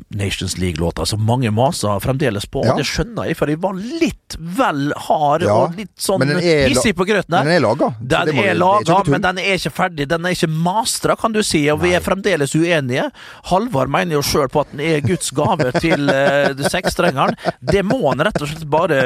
Nations 0.08 0.58
League-låta 0.58 1.06
som 1.06 1.22
mange 1.24 1.50
maser 1.50 2.00
fremdeles 2.00 2.46
på. 2.46 2.64
Ja. 2.64 2.72
og 2.72 2.80
Det 2.80 2.86
skjønner 2.88 3.28
jeg, 3.28 3.36
for 3.38 3.50
jeg 3.50 3.60
var 3.62 3.76
litt 3.76 4.36
vel 4.38 4.92
hard 5.06 5.44
Ja, 5.46 5.54
og 5.66 5.76
litt 5.78 5.92
sånn 6.00 6.24
hissig 6.40 6.94
på 6.98 7.06
grøten 7.08 7.30
Men 7.32 7.46
den 7.48 7.56
er 7.56 7.62
laga. 7.64 7.88
Den 8.00 8.32
må- 8.36 8.44
er 8.44 8.54
laga, 8.58 8.98
men 9.06 9.22
den 9.22 9.38
er 9.38 9.54
ikke 9.56 9.72
ferdig. 9.72 10.08
Den 10.08 10.26
er 10.26 10.34
ikke 10.36 10.50
mastra, 10.50 11.16
kan 11.16 11.32
du 11.32 11.42
si, 11.42 11.68
og 11.70 11.80
vi 11.82 11.94
er 11.94 12.00
fremdeles 12.04 12.54
uenige. 12.54 13.10
Halvard 13.50 13.88
mener 13.92 14.18
jo 14.18 14.22
sjøl 14.26 14.48
på 14.52 14.60
at 14.64 14.72
den 14.72 14.80
er 14.80 15.00
Guds 15.06 15.30
gave 15.30 15.72
til 15.80 16.10
uh, 16.12 16.54
sekstrengeren. 16.68 17.36
Det 17.60 17.84
må 17.86 18.00
han 18.08 18.24
rett 18.26 18.40
og 18.42 18.48
slett 18.50 18.66
bare 18.68 19.00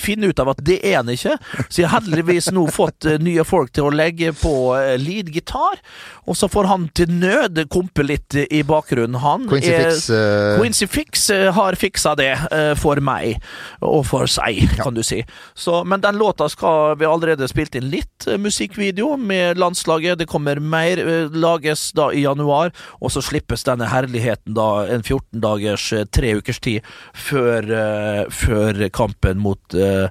finne 0.00 0.30
ut 0.32 0.40
av 0.40 0.54
at 0.54 0.64
det 0.64 0.80
er 0.84 1.00
han 1.00 1.12
ikke. 1.12 1.36
Så 1.68 1.82
jeg 1.82 1.90
har 1.90 2.00
heldigvis 2.00 2.50
nå 2.54 2.66
fått 2.72 3.06
uh, 3.08 3.16
nye 3.22 3.44
folk 3.46 3.72
til 3.76 3.88
å 3.88 3.94
legge 3.94 4.32
på 4.36 4.54
uh, 4.76 4.96
lead-gitar, 5.00 5.80
og 6.26 6.36
så 6.38 6.48
får 6.50 6.70
han 6.72 6.88
til 6.96 7.12
nød 7.12 7.66
kompe 7.72 8.04
litt 8.06 8.34
eh, 8.34 8.46
i 8.50 8.62
bakgrunnen. 8.66 9.20
Han 9.22 9.46
Quincy 9.50 9.65
Fix, 9.70 10.10
eh, 10.10 10.58
Quincy 10.60 10.86
Fix 10.90 11.30
eh, 11.34 11.48
har 11.54 11.76
fiksa 11.78 12.14
det 12.18 12.30
eh, 12.52 12.72
for 12.78 13.00
meg, 13.04 13.40
og 13.84 14.04
for 14.08 14.30
seg, 14.30 14.62
kan 14.80 14.96
du 14.96 15.02
si. 15.06 15.22
Så, 15.54 15.82
men 15.88 16.02
den 16.04 16.18
låta 16.20 16.48
skal 16.52 16.96
vi 17.00 17.08
allerede 17.08 17.48
spilt 17.50 17.76
inn 17.78 17.88
litt 17.92 18.28
eh, 18.28 18.38
musikkvideo 18.40 19.14
med 19.20 19.60
landslaget. 19.60 20.20
Det 20.22 20.28
kommer 20.30 20.60
mer, 20.60 21.00
eh, 21.02 21.32
lages 21.32 21.90
da 21.96 22.10
i 22.12 22.24
januar, 22.26 22.72
og 23.00 23.12
så 23.14 23.24
slippes 23.24 23.66
denne 23.68 23.90
herligheten 23.92 24.56
da 24.56 24.86
en 24.90 25.04
14 25.04 25.42
dagers, 25.42 25.90
eh, 25.92 26.06
tre 26.10 26.36
ukers 26.38 26.62
tid 26.62 26.86
før, 27.14 27.66
eh, 27.66 28.22
før 28.32 28.86
kampen 28.94 29.42
mot 29.42 29.74
eh, 29.74 30.08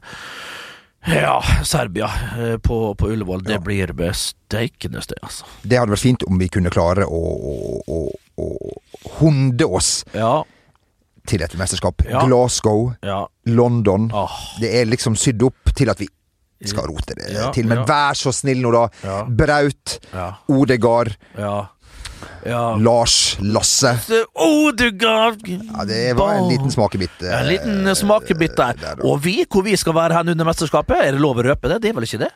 ja, 1.07 1.35
Serbia 1.63 2.09
eh, 2.39 2.57
på, 2.57 2.95
på 2.95 3.09
Ullevål. 3.11 3.43
Det 3.43 3.59
blir 3.63 3.93
besteikende 3.93 5.01
sted, 5.05 5.17
altså. 5.21 5.45
Det 5.63 5.77
hadde 5.79 5.93
vært 5.95 6.03
fint 6.05 6.23
om 6.29 6.39
vi 6.41 6.47
kunne 6.49 6.71
klare 6.73 7.05
å, 7.05 7.21
å, 7.21 7.55
å, 7.87 7.99
å 8.41 8.49
hunde 9.19 9.65
oss 9.67 10.03
Ja. 10.15 10.43
til 11.27 11.41
et 11.45 11.55
mesterskap. 11.57 12.03
Ja. 12.09 12.25
Glasgow, 12.25 12.93
Ja. 13.05 13.23
London. 13.45 14.09
Oh. 14.13 14.31
Det 14.61 14.73
er 14.81 14.85
liksom 14.89 15.15
sydd 15.19 15.43
opp 15.45 15.73
til 15.75 15.89
at 15.93 15.99
vi 16.01 16.09
skal 16.65 16.87
rote 16.89 17.13
det 17.17 17.31
Ja, 17.33 17.51
til. 17.53 17.67
Men 17.69 17.83
ja. 17.83 17.85
vær 17.85 18.15
så 18.17 18.31
snill 18.33 18.61
nå, 18.63 18.71
da. 18.73 18.85
Ja. 19.03 19.17
Braut, 19.29 19.99
Ja. 20.13 20.31
Odegaard, 20.49 21.15
Ja. 21.37 21.67
Ja. 22.45 22.63
Lars, 22.77 23.37
Lasse. 23.41 23.95
Odegaard 24.35 25.45
Ja, 25.47 25.85
det 25.85 26.01
var 26.17 26.33
en 26.39 26.49
liten 26.49 26.71
smakebit. 26.71 27.11
eh, 27.23 27.39
En 27.41 27.47
liten 27.47 27.95
smakebit 27.95 28.55
der. 28.57 28.73
der. 28.81 29.05
Og 29.05 29.23
vi, 29.25 29.45
hvor 29.49 29.63
vi 29.65 29.75
skal 29.75 29.93
være 29.95 30.17
hen 30.17 30.29
under 30.35 30.45
mesterskapet, 30.45 30.97
er 31.01 31.11
det 31.17 31.21
lov 31.21 31.37
å 31.41 31.45
røpe 31.51 31.69
det? 31.71 31.81
Det 31.83 31.89
er 31.89 31.97
vel 31.99 32.03
ikke 32.07 32.21
det? 32.25 32.31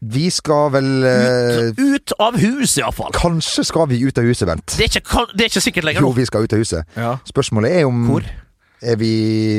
Vi 0.00 0.28
skal 0.30 0.68
vel 0.70 0.90
uh, 1.02 1.70
Ut, 1.74 1.78
ut 1.78 2.12
av 2.22 2.36
huset, 2.38 2.84
iallfall. 2.84 3.10
Kanskje 3.16 3.64
skal 3.66 3.88
vi 3.90 3.98
ut 4.06 4.18
av 4.20 4.28
huset, 4.30 4.46
Bent. 4.46 4.76
Det 4.78 4.84
er 4.86 5.00
ikke, 5.00 5.24
det 5.34 5.42
er 5.48 5.50
ikke 5.50 5.62
sikkert 5.64 5.88
lenger 5.88 6.04
Jo, 6.06 6.12
vi 6.14 6.26
skal 6.28 6.46
ut 6.46 6.52
av 6.54 6.60
huset. 6.62 6.86
Ja. 6.94 7.16
Spørsmålet 7.26 7.80
er 7.80 7.88
om 7.88 8.04
Hvor? 8.06 8.28
Er 8.82 8.96
vi 8.96 9.58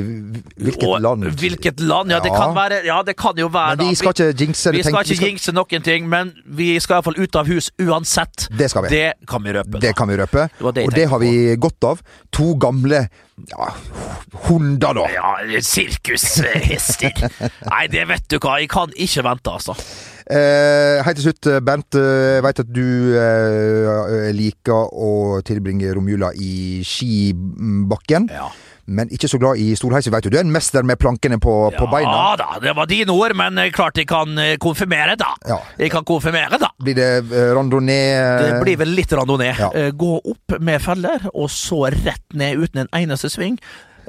Hvilket 0.56 0.86
Og 0.88 1.02
land? 1.04 1.26
Hvilket 1.40 1.82
land? 1.84 2.12
Ja, 2.14 2.20
det 2.24 2.32
kan 2.32 2.54
være 2.56 2.82
Ja, 2.86 3.02
det 3.04 3.18
kan 3.20 3.38
jo 3.38 3.50
være 3.52 3.76
Men 3.76 3.86
vi 3.90 3.94
da. 3.94 4.00
skal 4.00 4.14
ikke 4.16 4.44
jinxe 4.46 4.72
Vi 4.72 4.84
skal 4.84 5.04
ikke 5.04 5.26
jinxe 5.28 5.52
noen 5.56 5.84
ting, 5.84 6.08
men 6.10 6.32
vi 6.46 6.70
skal 6.80 7.00
iallfall 7.00 7.20
ut 7.20 7.36
av 7.36 7.50
hus 7.50 7.68
uansett. 7.84 8.48
Det 8.58 8.70
skal 8.72 8.88
vi. 8.88 8.90
Det 8.96 9.28
kan 9.28 9.44
vi 9.44 9.54
røpe. 9.58 9.72
da. 9.76 9.80
Det 9.84 9.96
kan 9.96 10.08
vi 10.08 10.16
røpe. 10.22 10.48
det 10.60 10.76
det 10.76 10.86
og 10.86 10.96
det 10.96 11.08
har 11.10 11.20
vi 11.20 11.56
godt 11.60 11.84
av. 11.84 12.00
To 12.32 12.54
gamle 12.56 13.02
ja, 13.50 13.68
hunder, 14.48 14.94
da. 14.94 15.06
Ja, 15.12 15.60
sirkushester. 15.62 17.12
Nei, 17.72 17.84
det 17.92 18.08
vet 18.10 18.26
du 18.32 18.38
hva, 18.40 18.58
jeg 18.60 18.70
kan 18.72 18.92
ikke 18.96 19.24
vente, 19.28 19.52
altså. 19.52 19.76
Eh, 20.30 21.00
Helt 21.06 21.18
til 21.18 21.30
slutt, 21.30 21.48
Bent. 21.66 21.96
eh, 21.98 22.38
Jeg 22.38 22.44
vet 22.46 22.60
at 22.62 22.74
du 22.74 22.88
eh, 23.18 24.32
liker 24.36 24.92
å 24.94 25.40
tilbringe 25.46 25.90
romjula 25.96 26.32
i 26.38 26.82
skibakken. 26.86 28.30
Ja. 28.34 28.50
Men 28.90 29.12
ikke 29.14 29.30
så 29.32 29.40
glad 29.42 29.60
i 29.62 29.72
stolheis. 29.78 30.08
Vet 30.12 30.26
du, 30.26 30.32
du 30.34 30.38
er 30.40 30.46
en 30.46 30.54
mester 30.54 30.86
med 30.88 31.00
plankene 31.02 31.38
på, 31.42 31.56
på 31.78 31.88
beina. 31.92 32.10
Ja 32.12 32.36
da, 32.40 32.48
det 32.64 32.74
var 32.78 32.90
dine 32.90 33.14
ord, 33.14 33.36
men 33.38 33.60
klart 33.76 34.00
jeg 34.02 34.08
kan 34.10 34.34
eh, 34.42 34.56
konfirmere, 34.62 35.16
da. 35.20 35.34
Ja. 35.50 35.60
Jeg 35.80 35.94
kan 35.94 36.06
konfirmere, 36.08 36.58
da. 36.62 36.72
Blir 36.82 36.98
det 36.98 37.10
eh, 37.30 37.52
randonee? 37.58 38.16
Det 38.44 38.64
blir 38.64 38.80
vel 38.82 38.96
litt 38.98 39.14
randonee. 39.16 39.54
Ja. 39.60 39.70
Eh, 39.76 39.92
Gå 40.00 40.16
opp 40.20 40.58
med 40.64 40.82
feller, 40.84 41.30
og 41.34 41.50
så 41.54 41.86
rett 41.94 42.26
ned 42.34 42.60
uten 42.66 42.86
en 42.86 42.92
eneste 43.04 43.30
sving. 43.34 43.60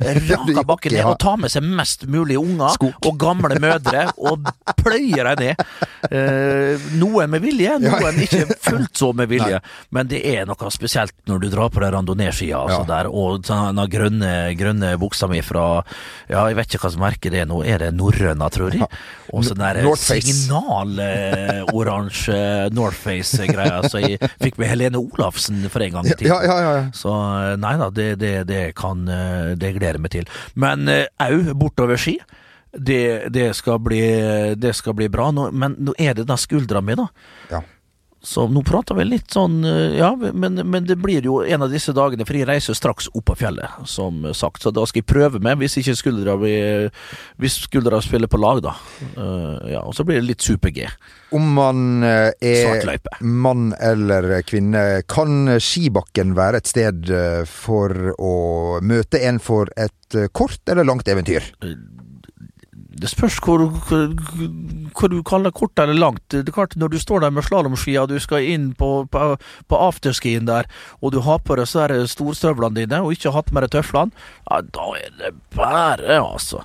Raka 0.00 0.62
bakken 0.64 0.94
ned 0.96 1.04
og 1.04 1.18
ta 1.20 1.34
med 1.36 1.50
seg 1.52 1.62
mest 1.66 2.06
mulig 2.10 2.38
unger 2.40 2.72
Skok. 2.76 3.00
og 3.06 3.18
gamle 3.20 3.58
mødre 3.60 4.06
og 4.16 4.48
pløye 4.80 5.24
dem 5.36 5.42
ned. 5.44 5.64
Eh, 6.10 6.86
noen 7.00 7.28
med 7.30 7.42
vilje, 7.44 7.74
noen 7.82 8.20
ikke 8.24 8.46
fullt 8.64 8.96
så 8.96 9.10
med 9.16 9.28
vilje. 9.30 9.60
Men 9.92 10.08
det 10.10 10.22
er 10.26 10.46
noe 10.48 10.70
spesielt 10.72 11.12
når 11.28 11.42
du 11.44 11.48
drar 11.52 11.68
på 11.74 11.82
de 11.84 11.90
randoneeskia 11.92 12.56
altså 12.64 12.80
Ja. 12.80 12.88
der, 12.88 13.10
og 13.12 13.42
denne 13.44 13.84
grønne, 13.92 14.32
grønne 14.56 14.94
buksa 15.00 15.28
mi 15.28 15.40
fra 15.44 15.82
Ja, 16.30 16.46
jeg 16.48 16.56
vet 16.56 16.74
ikke 16.74 16.84
hva 16.86 16.92
som 16.94 17.00
merker 17.04 17.30
det 17.34 17.44
nå. 17.50 17.60
Er 17.66 17.78
det 17.84 17.92
norrøna, 17.94 18.48
tror 18.50 18.72
jeg? 18.74 18.86
Og 19.32 19.44
sånn 19.46 19.58
der 19.60 19.82
signaloransje 20.00 20.20
signal-oransje 21.30 22.70
Northface-greia 22.74 23.82
som 23.90 24.00
jeg 24.02 24.18
fikk 24.42 24.58
med 24.60 24.70
Helene 24.72 24.98
Olafsen 25.00 25.62
for 25.70 25.82
en 25.84 25.92
gang 25.98 26.06
i 26.08 26.14
tiden. 26.14 26.30
Ja, 26.32 26.40
ja, 26.46 26.56
ja. 26.60 26.84
Så 26.96 27.12
nei 27.60 27.74
da, 27.80 27.90
det, 27.94 28.08
det, 28.20 28.32
det 28.48 28.62
kan 28.78 29.04
eh, 29.10 29.52
Det 29.60 29.72
gleder 29.78 29.89
jeg 29.98 30.04
meg 30.04 30.14
til. 30.14 30.30
Men 30.54 30.88
òg 30.90 31.26
au, 31.26 31.42
bortover 31.58 32.00
ski. 32.00 32.18
Det, 32.70 33.32
det, 33.34 33.48
skal 33.58 33.80
bli, 33.82 34.02
det 34.54 34.76
skal 34.78 34.94
bli 34.94 35.08
bra. 35.10 35.30
Nå, 35.34 35.48
men 35.50 35.74
nå 35.82 35.96
er 35.98 36.14
det 36.14 36.28
den 36.28 36.38
skuldra 36.38 36.82
mi, 36.84 36.94
da. 36.98 37.08
Ja. 37.50 37.64
Så 38.22 38.44
nå 38.52 38.60
prater 38.68 38.98
vi 38.98 39.06
litt 39.08 39.32
sånn 39.32 39.62
eh, 39.64 39.96
Ja, 39.96 40.10
men, 40.12 40.60
men 40.68 40.84
det 40.84 40.98
blir 41.00 41.24
jo 41.24 41.38
en 41.40 41.64
av 41.64 41.72
disse 41.72 41.94
dagene, 41.96 42.26
for 42.28 42.36
jeg 42.36 42.48
reiser 42.50 42.76
straks 42.76 43.08
opp 43.14 43.30
på 43.30 43.36
fjellet, 43.40 43.80
som 43.88 44.26
sagt. 44.36 44.60
Så 44.64 44.72
da 44.76 44.84
skal 44.88 45.00
jeg 45.00 45.08
prøve 45.08 45.40
meg, 45.40 45.56
hvis 45.60 45.78
ikke 45.80 45.96
skuldra 45.96 46.36
blir 46.40 46.90
Hvis 47.40 47.60
skuldra 47.64 48.02
spiller 48.04 48.28
på 48.30 48.40
lag, 48.40 48.60
da. 48.64 48.74
Uh, 49.16 49.56
ja, 49.72 49.80
og 49.80 49.96
så 49.96 50.04
blir 50.04 50.20
det 50.20 50.28
litt 50.28 50.44
super-G. 50.44 50.84
Om 51.36 51.48
man 51.56 52.04
eh, 52.04 52.32
er 52.44 53.22
mann 53.22 53.70
eller 53.78 54.40
kvinne, 54.44 55.02
kan 55.08 55.56
skibakken 55.62 56.34
være 56.36 56.60
et 56.60 56.70
sted 56.70 57.12
for 57.48 58.12
å 58.18 58.34
møte 58.82 59.20
en 59.28 59.38
for 59.40 59.70
et 59.78 60.18
kort 60.34 60.60
eller 60.68 60.88
langt 60.88 61.08
eventyr? 61.08 61.46
Det 63.00 63.08
spørs 63.08 63.38
hvor, 63.44 63.62
hvor 63.88 65.08
du 65.08 65.20
kaller 65.24 65.54
kort 65.56 65.78
eller 65.80 65.96
langt. 65.96 66.24
Det 66.28 66.48
er 66.48 66.52
klart 66.52 66.76
Når 66.76 66.92
du 66.92 66.98
står 67.00 67.24
der 67.24 67.30
med 67.30 67.46
slalåmskia, 67.46 68.06
du 68.06 68.18
skal 68.20 68.44
inn 68.44 68.72
på, 68.76 69.06
på, 69.10 69.36
på 69.68 69.80
afterskien 69.88 70.48
der, 70.48 70.68
og 71.00 71.14
du 71.14 71.20
har 71.24 71.40
på 71.40 71.56
deg 71.56 71.68
storstøvlene 72.10 72.82
dine, 72.82 73.00
og 73.00 73.16
ikke 73.16 73.30
har 73.30 73.40
hatt 73.40 73.54
med 73.54 73.64
deg 73.64 73.78
tøflene, 73.78 74.12
ja, 74.50 74.60
da 74.60 74.90
er 75.00 75.16
det 75.20 75.32
bare, 75.56 76.20
altså. 76.20 76.64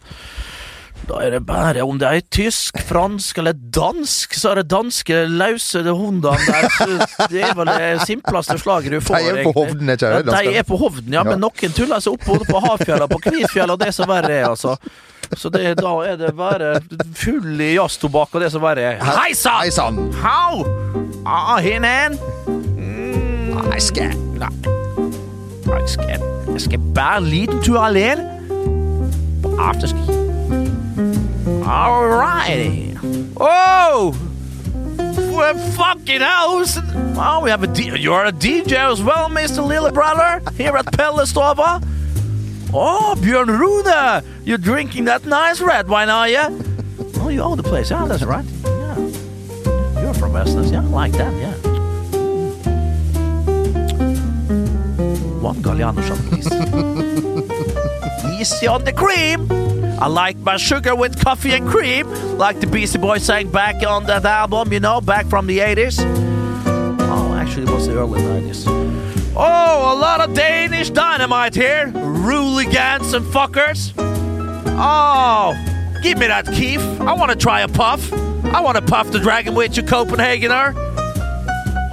Da 1.05 1.19
er 1.21 1.35
det 1.35 1.41
bare 1.45 1.83
Om 1.85 1.99
det 2.01 2.07
er 2.09 2.21
tysk, 2.33 2.79
fransk 2.87 3.37
eller 3.41 3.53
dansk, 3.53 4.33
så 4.33 4.51
er 4.55 4.61
det 4.63 4.69
danske 4.71 5.19
løse 5.29 5.83
hundene 5.85 6.33
der. 6.47 6.95
Det 7.29 7.43
er 7.45 7.53
vel 7.57 7.69
det 7.69 8.07
simpleste 8.07 8.57
slaget 8.61 8.95
du 8.95 8.99
får. 9.05 9.21
De 9.21 9.33
er 9.35 9.43
på. 9.45 9.53
Hovden, 9.59 9.89
ikke 9.93 10.01
sant? 10.07 10.31
Ja, 10.33 10.41
de 10.49 10.55
er 10.57 10.65
på 10.65 10.79
Hovden, 10.81 11.13
ja, 11.13 11.21
Ja. 11.21 11.23
men 11.29 11.43
noen 11.45 11.75
tuller 11.77 12.01
seg 12.01 12.13
opp 12.17 12.25
både 12.25 12.47
på 12.49 12.61
Hafjella, 12.65 13.07
på 13.11 13.19
Kvitfjella 13.27 13.73
og 13.77 13.83
det 13.85 13.91
som 13.95 14.09
verre 14.09 14.33
er, 14.33 14.47
altså. 14.49 14.75
Så 15.35 15.49
det, 15.53 15.75
da 15.79 15.93
er 16.05 16.17
det 16.21 16.33
bare 16.37 16.73
full 17.17 17.61
i 17.61 17.71
jazztobakk 17.75 18.35
og 18.37 18.41
det 18.45 18.51
som 18.53 18.61
verre 18.65 18.95
er. 18.95 18.99
Hei 19.05 19.33
sann! 19.37 20.01
Hau! 20.21 20.65
Ah, 21.25 21.57
hinnen! 21.65 22.17
Mm, 22.49 23.55
Nei, 23.69 23.79
skal 23.81 24.13
Nei. 24.41 24.51
Jeg 25.65 25.89
skal, 25.89 26.27
jeg 26.53 26.61
skal 26.67 26.85
bare 26.97 27.17
en 27.21 27.29
liten 27.29 27.61
tur 27.65 27.77
alene 27.81 28.29
på 29.41 29.53
afterski. 29.57 30.24
All 31.65 32.07
righty. 32.07 32.95
Oh! 33.37 34.15
We're 34.97 35.53
fucking 35.71 36.21
house. 36.21 36.77
Oh, 37.17 37.41
we 37.43 37.49
have 37.49 37.63
a 37.63 37.67
D- 37.67 37.97
you're 37.99 38.25
a 38.25 38.31
DJ 38.31 38.73
as 38.73 39.01
well, 39.01 39.29
Mr. 39.29 39.65
Little 39.65 39.91
Brother, 39.91 40.41
here 40.55 40.77
at 40.77 40.85
Pellestova. 40.85 41.83
Oh, 42.71 43.15
Björn 43.17 43.47
Rune, 43.47 44.23
you're 44.45 44.57
drinking 44.59 45.05
that 45.05 45.25
nice 45.25 45.59
red 45.59 45.87
wine, 45.87 46.09
are 46.09 46.29
you? 46.29 46.43
Oh, 47.17 47.29
you 47.29 47.41
own 47.41 47.57
the 47.57 47.63
place. 47.63 47.89
Yeah, 47.89 48.05
that's 48.05 48.23
right. 48.23 48.45
Yeah. 48.63 48.97
You're 50.01 50.13
from 50.13 50.33
Westlands. 50.33 50.71
Yeah, 50.71 50.81
I 50.81 50.85
like 50.85 51.13
that. 51.13 51.33
Yeah. 51.33 51.53
One 55.41 55.57
Galliano 55.63 56.01
shot, 56.05 56.19
please. 56.29 56.45
Easy 58.39 58.67
on 58.67 58.83
the 58.83 58.93
cream. 58.93 59.47
I 59.97 60.07
like 60.07 60.37
my 60.37 60.57
sugar 60.57 60.93
with 60.95 61.23
coffee 61.23 61.53
and 61.53 61.67
cream, 61.67 62.09
like 62.37 62.59
the 62.59 62.67
Beastie 62.67 62.99
Boys 62.99 63.23
sang 63.23 63.49
back 63.49 63.81
on 63.85 64.05
that 64.07 64.25
album, 64.25 64.73
you 64.73 64.79
know, 64.81 64.99
back 64.99 65.25
from 65.27 65.47
the 65.47 65.59
80s. 65.59 65.99
Oh, 66.99 67.33
actually, 67.33 67.63
it 67.63 67.69
was 67.69 67.87
the 67.87 67.97
early 67.97 68.19
90s. 68.21 68.65
Oh, 69.37 69.93
a 69.93 69.95
lot 69.97 70.21
of 70.21 70.33
Danish 70.33 70.89
dynamite 70.89 71.55
here. 71.55 71.91
Rooligans 71.93 73.13
and 73.13 73.25
fuckers. 73.25 73.93
Oh, 74.77 75.53
give 76.03 76.17
me 76.17 76.27
that 76.27 76.45
Keef. 76.47 76.81
I 77.01 77.13
want 77.13 77.31
to 77.31 77.37
try 77.37 77.61
a 77.61 77.67
puff. 77.67 78.11
I 78.45 78.59
want 78.61 78.75
to 78.77 78.81
puff 78.81 79.11
the 79.11 79.19
dragon 79.19 79.55
with 79.55 79.77
you, 79.77 79.83
Copenhagener. 79.83 80.73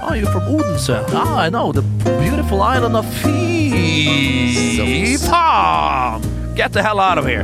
Oh, 0.01 0.13
you're 0.13 0.29
from 0.29 0.43
Odense. 0.43 0.89
Ah, 0.89 1.39
I 1.39 1.49
know. 1.49 1.71
The 1.71 1.83
beautiful 2.21 2.61
island 2.61 2.95
of 2.97 3.05
Fifam. 3.05 3.35
Get 6.55 6.73
the 6.73 6.83
hell 6.83 6.99
out 6.99 7.17
of 7.17 7.25
here. 7.25 7.43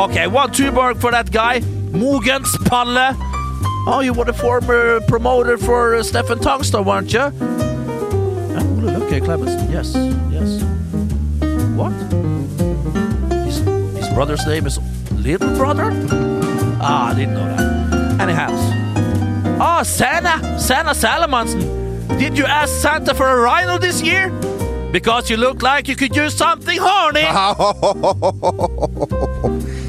Okay, 0.00 0.26
one 0.26 0.50
Tuborg 0.50 0.98
for 0.98 1.10
that 1.10 1.30
guy. 1.30 1.60
Mogens 1.92 2.56
Palle. 2.64 3.14
Oh, 3.86 4.00
you 4.02 4.14
were 4.14 4.24
the 4.24 4.32
former 4.32 5.02
promoter 5.02 5.58
for 5.58 5.94
uh, 5.94 6.02
Stefan 6.02 6.38
Tungstad, 6.38 6.86
weren't 6.86 7.12
you? 7.12 7.30
Oh, 8.56 9.04
okay, 9.04 9.20
Clemens. 9.20 9.52
Yes, 9.70 9.94
yes. 10.32 10.62
What? 11.76 11.92
His, 13.44 13.58
his 13.98 14.08
brother's 14.14 14.46
name 14.46 14.66
is 14.66 14.78
Little 15.12 15.54
Brother? 15.54 15.92
Ah, 16.80 17.10
I 17.10 17.14
didn't 17.14 17.34
know 17.34 17.44
that. 17.54 18.20
Anyhow. 18.22 18.48
Oh, 19.60 19.82
Santa! 19.82 20.58
Santa 20.58 20.92
Salamonson! 20.92 22.18
Did 22.18 22.38
you 22.38 22.46
ask 22.46 22.72
Santa 22.80 23.12
for 23.12 23.28
a 23.28 23.38
rhino 23.38 23.76
this 23.76 24.00
year? 24.00 24.30
Because 24.92 25.28
you 25.28 25.36
look 25.36 25.62
like 25.62 25.88
you 25.88 25.94
could 25.94 26.16
use 26.16 26.34
something 26.34 26.78
horny! 26.80 27.26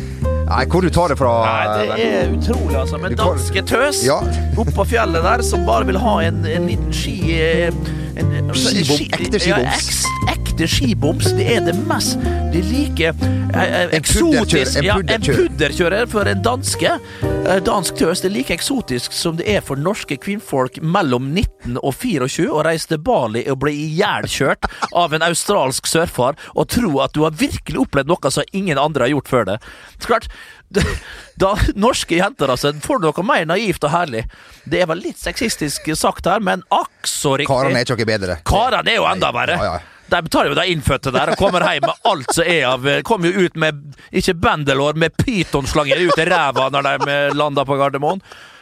Nei, 0.52 0.66
hvor 0.68 0.84
du 0.84 0.90
tar 0.92 1.08
det 1.14 1.16
fra? 1.20 1.32
Nei, 1.48 1.86
det 1.88 2.06
er 2.12 2.32
utrolig, 2.36 2.76
altså. 2.82 2.98
Men 3.00 3.16
danske 3.16 3.62
tøs 3.70 4.02
Ja. 4.04 4.18
oppe 4.60 4.74
på 4.76 4.84
fjellet 4.92 5.24
der 5.24 5.44
som 5.48 5.64
bare 5.66 5.88
vil 5.88 6.00
ha 6.02 6.18
en, 6.28 6.42
en 6.46 6.68
liten 6.68 6.92
ski... 6.94 7.18
eh, 7.40 7.72
En, 8.20 8.28
en, 8.36 8.50
Skibom, 8.52 8.98
ski- 8.98 9.06
ekte 9.16 9.40
Ja, 9.40 9.56
skiboms. 9.56 9.78
ekst, 9.78 10.31
hvite 10.62 10.68
skiboms, 10.70 11.32
det 11.34 11.46
er 11.56 11.64
det 11.66 11.74
mest 11.90 12.20
Det 12.52 12.60
er 12.60 12.68
like 12.70 13.08
eh, 13.10 13.94
eksotisk 13.98 14.78
En 14.78 14.90
pudderkjører 14.92 15.16
En 15.16 15.24
pudderkjører 15.26 16.10
for 16.12 16.30
en 16.30 16.42
danske. 16.44 16.92
Eh, 17.24 17.62
Dansk 17.66 17.98
tøs 17.98 18.22
det 18.22 18.30
er 18.30 18.36
like 18.36 18.54
eksotisk 18.54 19.14
som 19.16 19.38
det 19.40 19.48
er 19.50 19.62
for 19.66 19.80
norske 19.80 20.18
kvinnfolk 20.22 20.82
mellom 20.82 21.32
19 21.34 21.80
og 21.82 21.96
24 21.98 22.50
å 22.52 22.64
reise 22.68 22.92
til 22.92 23.02
Bali 23.02 23.46
og 23.50 23.62
bli 23.64 23.74
ihjelkjørt 23.88 24.68
av 24.94 25.16
en 25.16 25.26
australsk 25.26 25.88
surfer 25.90 26.38
og 26.54 26.68
tro 26.70 27.00
at 27.02 27.16
du 27.16 27.24
har 27.26 27.38
virkelig 27.38 27.86
opplevd 27.86 28.12
noe 28.12 28.34
som 28.34 28.46
ingen 28.54 28.82
andre 28.82 29.08
har 29.08 29.16
gjort 29.16 29.32
før 29.32 29.48
det. 29.54 29.58
Så 29.98 30.12
klart, 30.12 30.28
da 31.42 31.56
norske 31.76 32.20
jenter, 32.20 32.52
altså, 32.54 32.74
får 32.84 33.02
du 33.02 33.08
noe 33.10 33.26
mer 33.28 33.48
naivt 33.50 33.88
og 33.88 33.96
herlig. 33.96 34.28
Det 34.70 34.84
er 34.84 34.92
vel 34.92 35.02
litt 35.08 35.22
sexistisk 35.22 35.90
sagt 35.98 36.30
her, 36.30 36.44
men 36.44 36.66
akk 36.70 37.10
så 37.10 37.38
riktig. 37.40 37.50
Karene 37.52 37.82
er 37.82 37.88
ikke 37.88 37.98
noe 38.04 38.12
bedre. 38.14 38.38
Karene 38.48 38.94
er 38.94 39.02
jo 39.02 39.10
enda 39.10 39.34
verre. 39.36 39.58
Ja, 39.58 39.74
ja. 39.80 39.91
De 40.12 40.22
tar 40.28 40.50
jo 40.50 40.56
de 40.58 40.68
innfødte 40.74 41.14
der 41.16 41.32
og 41.34 41.40
kommer 41.40 41.64
hjem 41.64 41.86
med 41.88 42.08
alt 42.12 42.34
som 42.36 42.48
er 42.52 42.66
av 42.68 42.88
Kommer 43.08 43.32
jo 43.32 43.46
ut 43.48 43.56
med 43.60 43.82
ikke 44.12 44.36
bendelår, 44.44 45.00
med 45.00 45.16
pytonslanger 45.16 46.02
ut 46.04 46.20
i 46.20 46.26
ræva 46.28 46.68
når 46.74 46.90
de 46.90 47.20
lander 47.38 47.68
på 47.68 47.78
Gardermoen. 47.80 48.20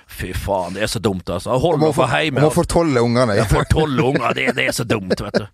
Fy 0.10 0.32
faen, 0.34 0.74
det 0.74 0.84
er 0.84 0.90
så 0.90 1.00
dumt, 1.00 1.30
altså. 1.30 1.54
Hold 1.62 1.78
meg 1.82 1.94
for 1.94 2.10
hjemme. 2.10 2.42
må 2.42 2.50
fortolle 2.54 3.02
ungene. 3.06 3.36
Ja, 3.38 3.46
får 3.50 3.68
tolv 3.70 4.02
unger, 4.10 4.34
det, 4.34 4.48
det 4.58 4.66
er 4.72 4.74
så 4.76 4.86
dumt, 4.90 5.22
vet 5.22 5.38
du. 5.38 5.46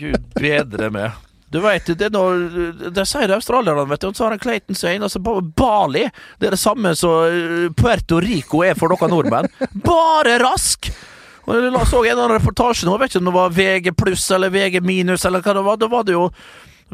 Gud 0.00 0.26
bedre 0.34 0.90
meg. 0.94 1.14
Du 1.54 1.60
vet, 1.62 1.86
det 1.98 2.08
når 2.10 2.90
Det 2.96 3.04
sier 3.06 3.30
australierne, 3.36 3.84
vet 3.86 4.02
du. 4.02 4.08
Og 4.10 4.18
så 4.18 4.26
har 4.26 4.34
han 4.34 4.42
Clayton 4.42 4.74
Sane. 4.78 5.06
Altså, 5.06 5.22
Bali 5.22 6.02
det 6.42 6.48
er 6.48 6.56
det 6.56 6.60
samme 6.60 6.96
som 6.98 7.28
eh, 7.30 7.68
Puerto 7.78 8.18
Rico 8.22 8.64
er 8.66 8.74
for 8.78 8.90
dere 8.90 9.10
nordmenn. 9.12 9.50
Bare 9.86 10.40
rask! 10.42 10.90
Og 11.44 11.56
Jeg 11.60 11.88
så 11.90 12.04
en 12.04 12.18
annen 12.18 12.36
reportasje 12.38 12.86
nå, 12.88 12.94
vet 13.00 13.12
ikke 13.12 13.20
om 13.22 13.28
det 13.30 13.34
var 13.38 13.50
VG 13.56 13.90
pluss 13.98 14.30
eller 14.32 14.52
VG 14.54 14.80
minus 14.84 15.26
eller 15.28 15.44
hva 15.44 15.54
det 15.58 15.64
var. 15.66 15.80
Da 15.80 15.88
var 15.92 16.06
det 16.08 16.16
jo 16.16 16.28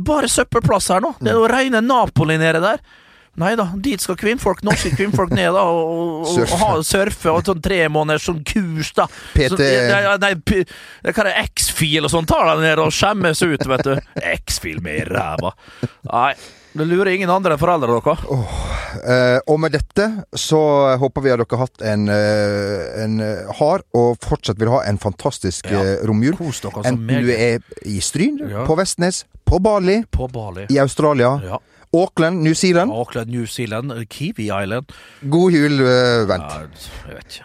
bare 0.00 0.30
søppelplass 0.30 0.90
her 0.94 1.04
nå. 1.04 1.14
Det 1.20 1.30
er 1.32 1.38
jo 1.38 1.46
reine 1.50 1.82
Napoli 1.84 2.38
nede 2.40 2.62
der. 2.64 2.82
Nei 3.38 3.52
da, 3.56 3.68
dit 3.78 4.02
skal 4.02 4.16
kvinnfolk, 4.18 4.64
norske 4.66 4.90
kvinnfolk 4.98 5.30
ned 5.32 5.52
da 5.54 5.62
og, 5.62 5.92
og, 6.26 6.30
og, 6.42 6.54
ha 6.60 6.70
surfe 6.84 7.30
og 7.30 7.46
sånn 7.46 7.60
tre 7.62 7.84
måneders 7.88 8.26
sånn 8.26 8.40
kurs, 8.44 8.90
da. 8.96 9.06
PT. 9.36 9.54
Så, 9.54 9.68
ja, 9.70 10.16
nei, 10.20 10.32
p- 10.34 10.64
hva 11.06 11.14
er 11.22 11.28
det, 11.30 11.36
X-fil 11.54 12.04
og 12.08 12.10
sånn, 12.12 12.26
tar 12.28 12.50
deg 12.50 12.64
ned 12.66 12.82
og 12.82 12.90
skjemmes 12.92 13.40
ut, 13.46 13.62
vet 13.70 13.86
du. 13.86 13.94
X-fil 14.34 14.82
med 14.84 14.98
i 14.98 15.06
ræva. 15.12 15.54
Nei, 16.10 16.32
det 16.72 16.86
lurer 16.86 17.10
ingen 17.16 17.30
andre 17.30 17.56
enn 17.56 17.60
foreldre 17.60 17.96
dere. 18.00 18.40
Eh, 19.06 19.38
og 19.50 19.58
med 19.62 19.72
dette 19.74 20.06
så 20.38 20.60
håper 20.98 21.22
vi 21.24 21.30
at 21.34 21.38
dere 21.42 21.56
har 21.58 21.64
hatt 21.66 21.82
en, 21.92 22.08
eh, 22.08 23.04
en 23.04 23.18
hard 23.20 23.58
har, 23.60 23.82
og 23.94 24.18
fortsatt 24.24 24.58
vil 24.58 24.70
ha 24.72 24.82
en 24.86 24.98
fantastisk 24.98 25.70
Ja. 25.70 25.80
eh, 25.82 26.04
romjul. 26.06 26.36
Kos 26.36 26.60
dere 26.60 26.72
så 26.82 26.86
Enten 26.86 27.06
du 27.26 27.30
er 27.32 27.60
i 27.86 27.98
Stryn, 28.00 28.38
Ja. 28.50 28.64
på 28.66 28.76
Vestnes, 28.76 29.24
på 29.46 29.60
Bali, 29.62 30.04
På 30.10 30.28
Bali. 30.30 30.66
i 30.70 30.78
Australia, 30.78 31.40
Ja. 31.44 31.58
Auckland, 31.92 32.42
New 32.42 32.54
Zealand. 32.54 32.90
Auckland, 32.92 33.30
New 33.30 33.46
Zealand, 33.46 33.92
Kiwi 34.08 34.46
Island. 34.50 34.86
God 35.28 35.52
jul, 35.52 35.80
uh, 35.80 36.24
vent. 36.28 36.42
Ja, 36.52 36.60
jeg 37.08 37.16
vet 37.16 37.24
ikke. 37.40 37.44